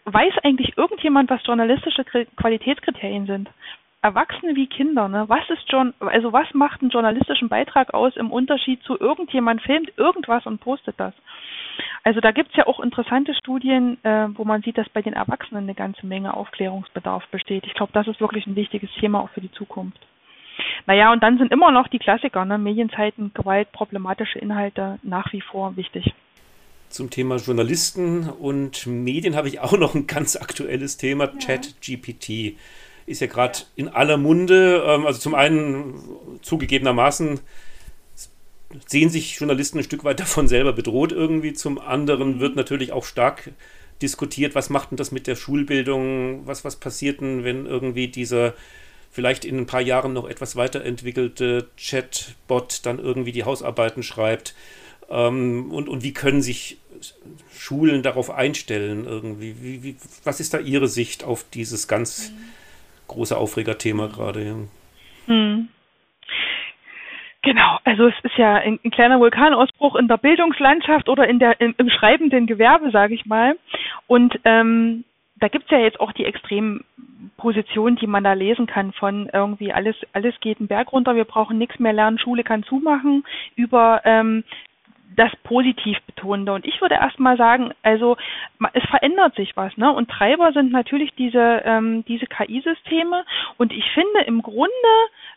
weiß 0.06 0.34
eigentlich 0.44 0.78
irgendjemand, 0.78 1.30
was 1.30 1.46
journalistische 1.46 2.06
Qualitätskriterien 2.38 3.26
sind? 3.26 3.50
Erwachsene 4.02 4.56
wie 4.56 4.68
Kinder, 4.68 5.10
ne? 5.10 5.26
Was 5.28 5.50
ist 5.50 5.70
schon, 5.70 5.94
also 6.00 6.32
was 6.32 6.48
macht 6.54 6.82
einen 6.82 6.90
journalistischen 6.90 7.50
Beitrag 7.50 7.94
aus 7.94 8.16
im 8.16 8.32
Unterschied 8.32 8.82
zu 8.84 8.98
irgendjemand 8.98 9.62
filmt 9.62 9.92
irgendwas 9.98 10.46
und 10.46 10.62
postet 10.62 10.96
das? 10.98 11.14
Also 12.04 12.22
da 12.22 12.32
gibt's 12.32 12.56
ja 12.56 12.66
auch 12.66 12.80
interessante 12.80 13.34
Studien, 13.34 13.98
äh, 14.04 14.28
wo 14.36 14.46
man 14.46 14.62
sieht, 14.62 14.78
dass 14.78 14.88
bei 14.90 15.02
den 15.02 15.14
Erwachsenen 15.14 15.64
eine 15.64 15.76
ganze 15.76 16.06
Menge 16.06 16.34
Aufklärungsbedarf 16.34 17.28
besteht. 17.28 17.66
Ich 17.66 17.74
glaube, 17.74 17.92
das 17.94 18.08
ist 18.08 18.22
wirklich 18.22 18.48
ein 18.48 18.56
wichtiges 18.56 18.90
Thema 19.00 19.20
auch 19.20 19.30
für 19.32 19.42
die 19.42 19.52
Zukunft. 19.52 20.00
Naja, 20.86 21.12
und 21.12 21.22
dann 21.22 21.38
sind 21.38 21.52
immer 21.52 21.72
noch 21.72 21.88
die 21.90 22.00
Klassiker, 22.00 22.46
ne? 22.46 22.58
Medienzeiten, 22.58 23.32
Gewalt, 23.34 23.72
problematische 23.74 24.40
Inhalte 24.40 25.00
nach 25.04 25.32
wie 25.34 25.42
vor 25.42 25.76
wichtig. 25.76 26.14
Zum 26.88 27.10
Thema 27.10 27.36
Journalisten 27.36 28.30
und 28.30 28.88
Medien 28.88 29.36
habe 29.36 29.48
ich 29.48 29.60
auch 29.60 29.78
noch 29.78 29.94
ein 29.94 30.08
ganz 30.08 30.36
aktuelles 30.36 30.98
Thema, 30.98 31.26
ja. 31.26 31.32
ChatGPT. 31.32 32.58
Ist 33.10 33.22
ja 33.22 33.28
gerade 33.28 33.60
in 33.76 33.90
aller 33.90 34.18
Munde. 34.18 34.84
Ähm, 34.86 35.06
also 35.06 35.20
zum 35.20 35.36
einen 35.36 35.96
zugegebenermaßen 36.42 37.40
sehen 38.88 39.10
sich 39.10 39.40
Journalisten 39.40 39.80
ein 39.80 39.84
Stück 39.84 40.04
weit 40.04 40.20
davon 40.20 40.48
selber 40.48 40.74
bedroht 40.74 41.12
irgendwie. 41.12 41.54
Zum 41.54 41.80
anderen 41.80 42.40
wird 42.40 42.56
natürlich 42.56 42.92
auch 42.92 43.04
stark 43.04 43.52
diskutiert, 44.02 44.56
was 44.56 44.70
macht 44.70 44.92
denn 44.92 44.98
das 44.98 45.12
mit 45.12 45.28
der 45.28 45.36
Schulbildung, 45.36 46.46
was, 46.46 46.64
was 46.64 46.78
passiert 46.78 47.22
denn, 47.22 47.44
wenn 47.44 47.66
irgendwie 47.66 48.08
dieser 48.08 48.54
vielleicht 49.12 49.44
in 49.44 49.58
ein 49.58 49.66
paar 49.66 49.82
Jahren 49.82 50.14
noch 50.14 50.30
etwas 50.30 50.56
weiterentwickelte 50.56 51.68
Chatbot 51.78 52.82
dann 52.86 53.00
irgendwie 53.00 53.32
die 53.32 53.44
Hausarbeiten 53.44 54.04
schreibt. 54.04 54.54
Ähm, 55.10 55.72
und, 55.72 55.90
und 55.90 56.04
wie 56.04 56.14
können 56.14 56.42
sich 56.42 56.78
Schulen 57.58 58.04
darauf 58.04 58.30
einstellen 58.30 59.06
irgendwie? 59.06 59.56
Wie, 59.62 59.84
wie, 59.84 59.96
was 60.24 60.40
ist 60.40 60.54
da 60.54 60.60
Ihre 60.60 60.88
Sicht 60.88 61.24
auf 61.24 61.44
dieses 61.54 61.88
ganz 61.88 62.32
große 63.10 63.38
Aufregerthema 63.38 64.08
gerade? 64.08 64.68
Hm. 65.26 65.68
Genau, 67.42 67.80
also 67.86 68.08
es 68.08 68.16
ist 68.24 68.38
ja 68.38 68.56
ein, 68.56 68.80
ein, 68.84 68.92
kleiner 68.92 69.20
Vulkanausbruch 69.20 69.96
in 69.96 70.08
der 70.08 70.18
Bildungslandschaft 70.18 71.08
oder 71.08 71.28
in 71.28 71.40
der 71.40 71.60
im, 71.62 71.74
im 71.78 71.90
schreibenden 71.90 72.48
Gewerbe, 72.48 72.92
sage 72.92 73.14
ich 73.14 73.26
mal. 73.26 73.56
Und 74.08 74.40
ähm, 74.44 75.06
da 75.40 75.48
gibt's 75.48 75.72
ja 75.72 75.80
jetzt 75.80 76.02
auch 76.02 76.12
die 76.12 76.26
extremen 76.26 76.84
Positionen, 77.38 77.96
die 77.96 78.08
man 78.08 78.26
da 78.26 78.34
lesen 78.34 78.68
kann, 78.68 78.92
von 78.92 79.30
irgendwie 79.32 79.72
alles, 79.72 79.96
alles 80.12 80.36
geht 80.42 80.60
einen 80.60 80.68
Berg 80.68 80.92
runter, 80.92 81.16
wir 81.16 81.24
brauchen 81.24 81.58
nichts 81.58 81.80
mehr 81.80 81.94
lernen, 81.94 82.20
Schule 82.20 82.44
kann 82.44 82.64
zumachen, 82.64 83.24
über 83.56 84.02
ähm, 84.04 84.44
das 85.20 85.36
positiv 85.44 85.98
betonende. 86.08 86.54
Und 86.54 86.66
ich 86.66 86.80
würde 86.80 86.96
erstmal 86.96 87.36
sagen, 87.36 87.74
also 87.84 88.16
es 88.72 88.84
verändert 88.90 89.36
sich 89.36 89.56
was, 89.58 89.76
ne? 89.76 89.92
Und 89.92 90.10
Treiber 90.10 90.54
sind 90.54 90.72
natürlich 90.72 91.14
diese, 91.16 91.62
ähm, 91.66 92.06
diese 92.06 92.26
KI-Systeme. 92.26 93.26
Und 93.58 93.74
ich 93.74 93.84
finde 93.92 94.22
im 94.26 94.42
Grunde, 94.42 94.72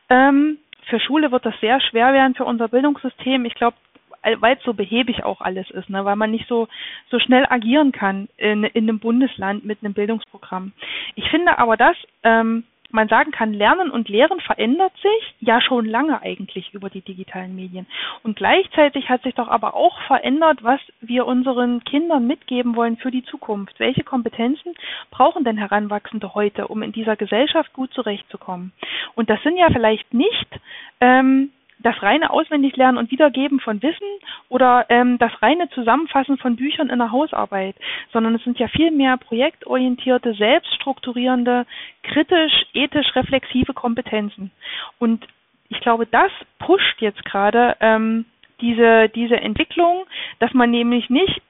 ähm, 0.08 0.58
für 0.86 1.00
Schule 1.00 1.32
wird 1.32 1.44
das 1.44 1.58
sehr 1.60 1.80
schwer 1.80 2.12
werden 2.12 2.36
für 2.36 2.44
unser 2.44 2.68
Bildungssystem. 2.68 3.44
Ich 3.44 3.54
glaube, 3.54 3.76
weil 4.38 4.56
es 4.56 4.62
so 4.62 4.72
behäbig 4.72 5.24
auch 5.24 5.40
alles 5.40 5.68
ist, 5.70 5.90
ne? 5.90 6.04
weil 6.04 6.14
man 6.14 6.30
nicht 6.30 6.46
so 6.46 6.68
so 7.10 7.18
schnell 7.18 7.44
agieren 7.48 7.90
kann 7.90 8.28
in, 8.36 8.62
in 8.62 8.88
einem 8.88 9.00
Bundesland 9.00 9.64
mit 9.64 9.82
einem 9.82 9.94
Bildungsprogramm. 9.94 10.72
Ich 11.16 11.28
finde 11.28 11.58
aber 11.58 11.76
das 11.76 11.96
ähm, 12.22 12.62
man 12.92 13.08
sagen 13.08 13.30
kann, 13.30 13.52
Lernen 13.52 13.90
und 13.90 14.08
Lehren 14.08 14.40
verändert 14.40 14.92
sich 14.96 15.34
ja 15.40 15.60
schon 15.60 15.86
lange 15.86 16.22
eigentlich 16.22 16.72
über 16.74 16.90
die 16.90 17.00
digitalen 17.00 17.54
Medien. 17.56 17.86
Und 18.22 18.36
gleichzeitig 18.36 19.08
hat 19.08 19.22
sich 19.22 19.34
doch 19.34 19.48
aber 19.48 19.74
auch 19.74 20.00
verändert, 20.02 20.62
was 20.62 20.80
wir 21.00 21.26
unseren 21.26 21.84
Kindern 21.84 22.26
mitgeben 22.26 22.76
wollen 22.76 22.96
für 22.96 23.10
die 23.10 23.24
Zukunft. 23.24 23.78
Welche 23.80 24.04
Kompetenzen 24.04 24.74
brauchen 25.10 25.44
denn 25.44 25.58
Heranwachsende 25.58 26.34
heute, 26.34 26.68
um 26.68 26.82
in 26.82 26.92
dieser 26.92 27.16
Gesellschaft 27.16 27.72
gut 27.72 27.92
zurechtzukommen? 27.94 28.72
Und 29.14 29.30
das 29.30 29.42
sind 29.42 29.56
ja 29.56 29.68
vielleicht 29.72 30.12
nicht 30.14 30.48
ähm, 31.00 31.50
das 31.82 32.02
reine 32.02 32.30
Auswendiglernen 32.30 32.98
und 32.98 33.10
Wiedergeben 33.10 33.60
von 33.60 33.82
Wissen 33.82 34.06
oder 34.48 34.86
ähm, 34.88 35.18
das 35.18 35.30
reine 35.42 35.68
Zusammenfassen 35.70 36.38
von 36.38 36.56
Büchern 36.56 36.90
in 36.90 36.98
der 36.98 37.12
Hausarbeit, 37.12 37.76
sondern 38.12 38.34
es 38.34 38.44
sind 38.44 38.58
ja 38.58 38.68
viel 38.68 38.90
mehr 38.90 39.16
projektorientierte, 39.16 40.34
selbststrukturierende, 40.34 41.66
kritisch, 42.02 42.66
ethisch 42.72 43.14
reflexive 43.14 43.74
Kompetenzen. 43.74 44.50
Und 44.98 45.26
ich 45.68 45.80
glaube, 45.80 46.06
das 46.06 46.30
pusht 46.58 47.00
jetzt 47.00 47.24
gerade 47.24 47.76
ähm, 47.80 48.26
diese, 48.60 49.08
diese 49.08 49.36
Entwicklung, 49.36 50.04
dass 50.38 50.52
man 50.52 50.70
nämlich 50.70 51.10
nicht 51.10 51.42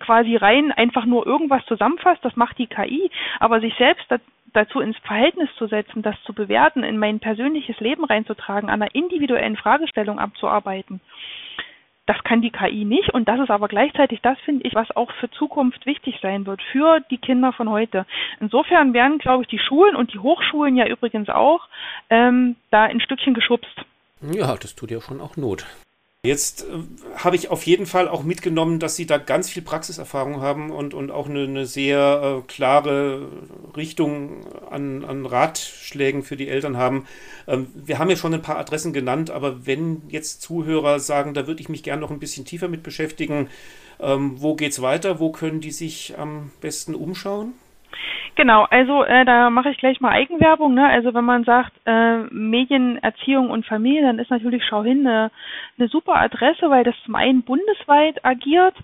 quasi 0.00 0.36
rein 0.36 0.70
einfach 0.72 1.06
nur 1.06 1.26
irgendwas 1.26 1.64
zusammenfasst, 1.66 2.24
das 2.24 2.36
macht 2.36 2.58
die 2.58 2.66
KI, 2.66 3.10
aber 3.38 3.60
sich 3.60 3.74
selbst 3.76 4.04
dazu 4.52 4.80
ins 4.80 4.98
Verhältnis 4.98 5.48
zu 5.56 5.66
setzen, 5.66 6.02
das 6.02 6.16
zu 6.24 6.32
bewerten, 6.34 6.82
in 6.82 6.98
mein 6.98 7.20
persönliches 7.20 7.78
Leben 7.80 8.04
reinzutragen, 8.04 8.68
an 8.68 8.82
einer 8.82 8.94
individuellen 8.94 9.56
Fragestellung 9.56 10.18
abzuarbeiten. 10.18 11.00
Das 12.06 12.22
kann 12.24 12.42
die 12.42 12.50
KI 12.50 12.84
nicht 12.84 13.14
und 13.14 13.28
das 13.28 13.38
ist 13.38 13.50
aber 13.50 13.68
gleichzeitig 13.68 14.20
das, 14.20 14.36
finde 14.40 14.66
ich, 14.66 14.74
was 14.74 14.94
auch 14.96 15.12
für 15.20 15.30
Zukunft 15.30 15.86
wichtig 15.86 16.18
sein 16.20 16.44
wird, 16.44 16.60
für 16.72 17.00
die 17.10 17.18
Kinder 17.18 17.52
von 17.52 17.70
heute. 17.70 18.04
Insofern 18.40 18.92
werden, 18.92 19.18
glaube 19.18 19.44
ich, 19.44 19.48
die 19.48 19.60
Schulen 19.60 19.94
und 19.94 20.12
die 20.12 20.18
Hochschulen 20.18 20.76
ja 20.76 20.86
übrigens 20.86 21.28
auch 21.28 21.68
ähm, 22.10 22.56
da 22.70 22.82
ein 22.82 23.00
Stückchen 23.00 23.32
geschubst. 23.32 23.84
Ja, 24.20 24.56
das 24.56 24.74
tut 24.74 24.90
ja 24.90 25.00
schon 25.00 25.20
auch 25.20 25.36
Not. 25.36 25.64
Jetzt 26.22 26.64
äh, 26.64 26.66
habe 27.16 27.36
ich 27.36 27.48
auf 27.48 27.64
jeden 27.64 27.86
Fall 27.86 28.06
auch 28.06 28.22
mitgenommen, 28.24 28.78
dass 28.78 28.94
Sie 28.94 29.06
da 29.06 29.16
ganz 29.16 29.48
viel 29.48 29.62
Praxiserfahrung 29.62 30.42
haben 30.42 30.70
und, 30.70 30.92
und 30.92 31.10
auch 31.10 31.26
eine, 31.26 31.44
eine 31.44 31.64
sehr 31.64 32.42
äh, 32.42 32.46
klare 32.46 33.26
Richtung 33.74 34.44
an, 34.70 35.02
an 35.02 35.24
Ratschlägen 35.24 36.22
für 36.22 36.36
die 36.36 36.48
Eltern 36.48 36.76
haben. 36.76 37.06
Ähm, 37.46 37.68
wir 37.74 37.98
haben 37.98 38.10
ja 38.10 38.16
schon 38.16 38.34
ein 38.34 38.42
paar 38.42 38.58
Adressen 38.58 38.92
genannt, 38.92 39.30
aber 39.30 39.64
wenn 39.66 40.02
jetzt 40.08 40.42
Zuhörer 40.42 41.00
sagen, 41.00 41.32
da 41.32 41.46
würde 41.46 41.62
ich 41.62 41.70
mich 41.70 41.82
gerne 41.82 42.02
noch 42.02 42.10
ein 42.10 42.20
bisschen 42.20 42.44
tiefer 42.44 42.68
mit 42.68 42.82
beschäftigen, 42.82 43.48
ähm, 43.98 44.34
wo 44.42 44.56
es 44.60 44.82
weiter? 44.82 45.20
Wo 45.20 45.32
können 45.32 45.62
die 45.62 45.72
sich 45.72 46.18
am 46.18 46.50
besten 46.60 46.94
umschauen? 46.94 47.54
Genau, 48.40 48.66
also 48.70 49.04
äh, 49.04 49.26
da 49.26 49.50
mache 49.50 49.68
ich 49.68 49.76
gleich 49.76 50.00
mal 50.00 50.12
Eigenwerbung. 50.12 50.72
Ne? 50.72 50.88
Also 50.88 51.12
wenn 51.12 51.26
man 51.26 51.44
sagt 51.44 51.74
äh, 51.84 52.20
Medienerziehung 52.30 53.50
und 53.50 53.66
Familie, 53.66 54.00
dann 54.00 54.18
ist 54.18 54.30
natürlich 54.30 54.64
Schau 54.64 54.82
hin 54.82 55.06
eine, 55.06 55.30
eine 55.78 55.88
super 55.88 56.18
Adresse, 56.18 56.70
weil 56.70 56.82
das 56.82 56.94
zum 57.04 57.16
einen 57.16 57.42
bundesweit 57.42 58.24
agiert. 58.24 58.74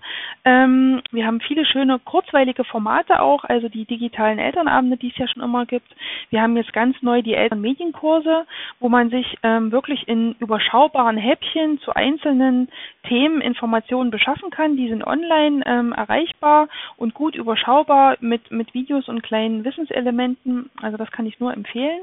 Ähm, 0.45 1.01
wir 1.09 1.25
haben 1.25 1.41
viele 1.41 1.65
schöne 1.65 1.97
kurzweilige 1.97 2.65
Formate 2.65 3.19
auch, 3.19 3.45
also 3.45 3.67
die 3.67 3.85
digitalen 3.85 4.37
Elternabende, 4.37 4.95
die 4.95 5.09
es 5.09 5.17
ja 5.17 5.27
schon 5.27 5.41
immer 5.41 5.65
gibt. 5.65 5.91
Wir 6.29 6.43
haben 6.43 6.55
jetzt 6.55 6.73
ganz 6.73 6.95
neu 7.01 7.23
die 7.23 7.33
Elternmedienkurse, 7.33 8.45
wo 8.79 8.89
man 8.89 9.09
sich 9.09 9.39
ähm, 9.41 9.71
wirklich 9.71 10.07
in 10.07 10.35
überschaubaren 10.37 11.17
Häppchen 11.17 11.79
zu 11.79 11.95
einzelnen 11.95 12.69
Themen 13.07 13.41
Informationen 13.41 14.11
beschaffen 14.11 14.51
kann. 14.51 14.77
Die 14.77 14.89
sind 14.89 15.03
online 15.07 15.63
ähm, 15.65 15.93
erreichbar 15.93 16.67
und 16.97 17.15
gut 17.15 17.35
überschaubar 17.35 18.17
mit, 18.19 18.51
mit 18.51 18.75
Videos 18.75 19.07
und 19.07 19.23
kleinen 19.23 19.46
kleinen 19.47 19.63
Wissenselementen. 19.65 20.69
Also 20.81 20.97
das 20.97 21.11
kann 21.11 21.25
ich 21.25 21.39
nur 21.39 21.53
empfehlen. 21.53 22.01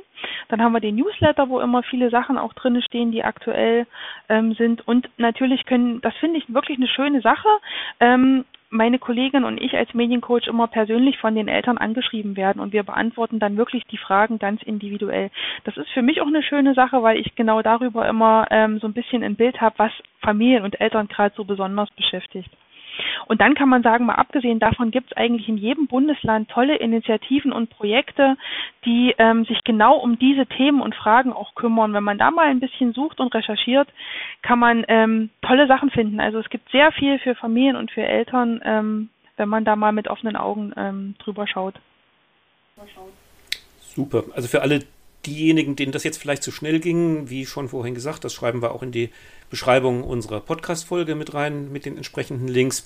Dann 0.49 0.63
haben 0.63 0.73
wir 0.73 0.81
den 0.81 0.97
Newsletter, 0.97 1.49
wo 1.49 1.61
immer 1.61 1.83
viele 1.83 2.11
Sachen 2.11 2.39
auch 2.39 2.53
drin 2.55 2.81
stehen, 2.83 3.13
die 3.13 3.25
aktuell 3.25 3.87
ähm, 4.29 4.55
sind. 4.55 4.87
Und 4.87 5.09
natürlich 5.19 5.67
können, 5.67 6.01
das 6.01 6.15
finde 6.17 6.39
ich 6.39 6.53
wirklich 6.53 6.79
eine 6.79 6.89
schöne 6.89 7.21
Sache. 7.21 7.49
Ähm, 8.01 8.45
meine 8.71 8.99
Kollegin 8.99 9.45
und 9.45 9.61
ich 9.61 9.77
als 9.77 9.95
Mediencoach 9.95 10.49
immer 10.49 10.67
persönlich 10.67 11.19
von 11.19 11.37
den 11.37 11.47
Eltern 11.47 11.79
angeschrieben 11.79 12.37
werden 12.37 12.61
und 12.61 12.73
wir 12.73 12.83
beantworten 12.83 13.39
dann 13.39 13.57
wirklich 13.57 13.85
die 13.85 13.99
Fragen 13.99 14.41
ganz 14.41 14.63
individuell. 14.63 15.31
Das 15.63 15.77
ist 15.77 15.91
für 15.91 16.03
mich 16.03 16.21
auch 16.21 16.27
eine 16.27 16.43
schöne 16.43 16.75
Sache, 16.75 17.01
weil 17.01 17.19
ich 17.19 17.37
genau 17.37 17.63
darüber 17.63 18.09
immer 18.09 18.47
ähm, 18.51 18.81
so 18.81 18.89
ein 18.89 18.93
bisschen 18.93 19.23
ein 19.23 19.37
Bild 19.37 19.61
habe, 19.61 19.79
was 19.79 19.93
Familien 20.23 20.65
und 20.65 20.81
Eltern 20.81 21.07
gerade 21.07 21.33
so 21.37 21.45
besonders 21.45 21.89
beschäftigt. 21.93 22.51
Und 23.27 23.41
dann 23.41 23.55
kann 23.55 23.69
man 23.69 23.83
sagen, 23.83 24.07
mal 24.07 24.15
abgesehen 24.15 24.59
davon 24.59 24.91
gibt 24.91 25.13
es 25.13 25.17
eigentlich 25.17 25.49
in 25.49 25.57
jedem 25.57 25.87
Bundesland 25.87 26.49
tolle 26.51 26.77
Initiativen 26.77 27.53
und 27.53 27.71
Projekte, 27.71 28.37
die 28.85 29.15
ähm, 29.19 29.45
sich 29.45 29.63
genau 29.65 29.97
um 29.97 30.19
diese 30.19 30.47
Themen 30.47 30.81
und 30.81 30.95
Fragen 30.95 31.33
auch 31.33 31.55
kümmern. 31.55 31.95
Wenn 31.95 32.05
man 32.05 32.19
da 32.19 32.31
mal 32.31 32.47
ein 32.47 32.61
bisschen 32.61 32.93
sucht 32.93 33.21
und 33.21 33.35
recherchiert, 33.35 33.89
kann 34.43 34.59
man 34.59 34.85
ähm, 34.89 35.31
tolle 35.43 35.67
Sachen 35.67 35.91
finden. 35.91 36.21
Also 36.21 36.39
es 36.39 36.49
gibt 36.51 36.71
sehr 36.71 36.93
viel 36.93 37.19
für 37.19 37.35
Familien 37.35 37.77
und 37.77 37.91
für 37.91 38.03
Eltern, 38.03 38.61
ähm, 38.65 39.09
wenn 39.37 39.49
man 39.49 39.65
da 39.65 39.77
mal 39.77 39.93
mit 39.93 40.09
offenen 40.09 40.37
Augen 40.37 40.73
ähm, 40.77 41.15
drüber 41.19 41.47
schaut. 41.47 41.75
Super. 43.95 44.25
Also 44.35 44.49
für 44.49 44.63
alle 44.63 44.81
diejenigen, 45.27 45.77
denen 45.77 45.93
das 45.93 46.05
jetzt 46.05 46.19
vielleicht 46.19 46.43
zu 46.43 46.53
schnell 46.53 46.81
ging, 46.81 47.31
wie 47.31 47.47
schon 47.47 47.69
vorhin 47.69 47.95
gesagt, 47.95 48.25
das 48.25 48.33
schreiben 48.33 48.63
wir 48.63 48.73
auch 48.73 48.83
in 48.83 48.93
die 48.93 49.11
Beschreibung 49.51 50.05
unserer 50.05 50.41
Podcast-Folge 50.41 51.15
mit 51.15 51.35
rein, 51.35 51.71
mit 51.73 51.85
den 51.85 51.97
entsprechenden 51.97 52.49
Links. 52.49 52.85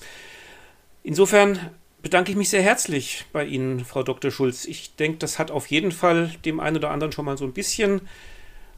Insofern 1.03 1.59
bedanke 2.01 2.31
ich 2.31 2.37
mich 2.37 2.49
sehr 2.49 2.61
herzlich 2.61 3.25
bei 3.31 3.45
Ihnen, 3.45 3.85
Frau 3.85 4.03
Dr. 4.03 4.31
Schulz. 4.31 4.65
Ich 4.65 4.95
denke, 4.95 5.17
das 5.17 5.39
hat 5.39 5.51
auf 5.51 5.67
jeden 5.67 5.91
Fall 5.91 6.31
dem 6.45 6.59
einen 6.59 6.77
oder 6.77 6.91
anderen 6.91 7.11
schon 7.11 7.25
mal 7.25 7.37
so 7.37 7.45
ein 7.45 7.53
bisschen 7.53 8.01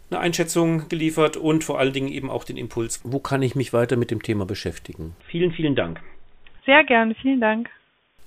eine 0.10 0.20
Einschätzung 0.20 0.90
geliefert 0.90 1.38
und 1.38 1.64
vor 1.64 1.80
allen 1.80 1.94
Dingen 1.94 2.10
eben 2.10 2.30
auch 2.30 2.44
den 2.44 2.58
Impuls, 2.58 3.00
wo 3.04 3.20
kann 3.20 3.42
ich 3.42 3.56
mich 3.56 3.74
weiter 3.74 3.96
mit 3.96 4.12
dem 4.12 4.22
Thema 4.22 4.46
beschäftigen. 4.46 5.16
Vielen, 5.28 5.52
vielen 5.54 5.76
Dank. 5.76 6.02
Sehr 6.66 6.84
gerne, 6.84 7.16
vielen 7.16 7.40
Dank. 7.40 7.70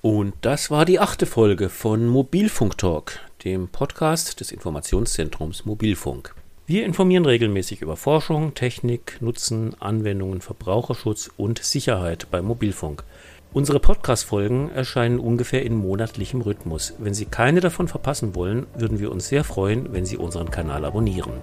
Und 0.01 0.35
das 0.43 0.71
war 0.71 0.85
die 0.85 0.99
achte 0.99 1.25
Folge 1.25 1.69
von 1.69 2.07
Mobilfunk 2.07 2.77
Talk, 2.79 3.21
dem 3.45 3.69
Podcast 3.69 4.41
des 4.41 4.53
Informationszentrums 4.53 5.67
Mobilfunk. 5.67 6.35
Wir 6.67 6.87
informieren 6.87 7.27
regelmäßig 7.27 7.83
über 7.83 7.97
Forschung, 7.97 8.55
Technik, 8.55 9.19
Nutzen, 9.21 9.75
Anwendungen, 9.81 10.41
Verbraucherschutz 10.41 11.31
und 11.37 11.63
Sicherheit 11.63 12.29
beim 12.31 12.47
Mobilfunk. 12.47 13.05
Unsere 13.53 13.81
Podcast-Folgen 13.81 14.71
erscheinen 14.71 15.21
ungefähr 15.21 15.63
in 15.63 15.77
monatlichem 15.77 16.41
Rhythmus. 16.41 16.95
Wenn 16.99 17.13
Sie 17.13 17.27
keine 17.27 17.61
davon 17.61 17.87
verpassen 17.87 18.35
wollen, 18.35 18.67
würden 18.77 18.99
wir 18.99 19.13
uns 19.13 19.29
sehr 19.29 19.45
freuen, 19.45 19.93
wenn 19.93 20.07
Sie 20.07 20.17
unseren 20.17 20.51
Kanal 20.51 20.87
abonnieren. 20.87 21.35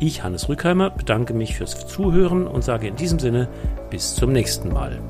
Ich, 0.00 0.22
Hannes 0.22 0.48
Rückheimer, 0.48 0.90
bedanke 0.90 1.32
mich 1.32 1.56
fürs 1.56 1.86
Zuhören 1.86 2.46
und 2.46 2.62
sage 2.62 2.88
in 2.88 2.96
diesem 2.96 3.18
Sinne 3.18 3.48
bis 3.88 4.14
zum 4.14 4.30
nächsten 4.32 4.68
Mal. 4.72 5.00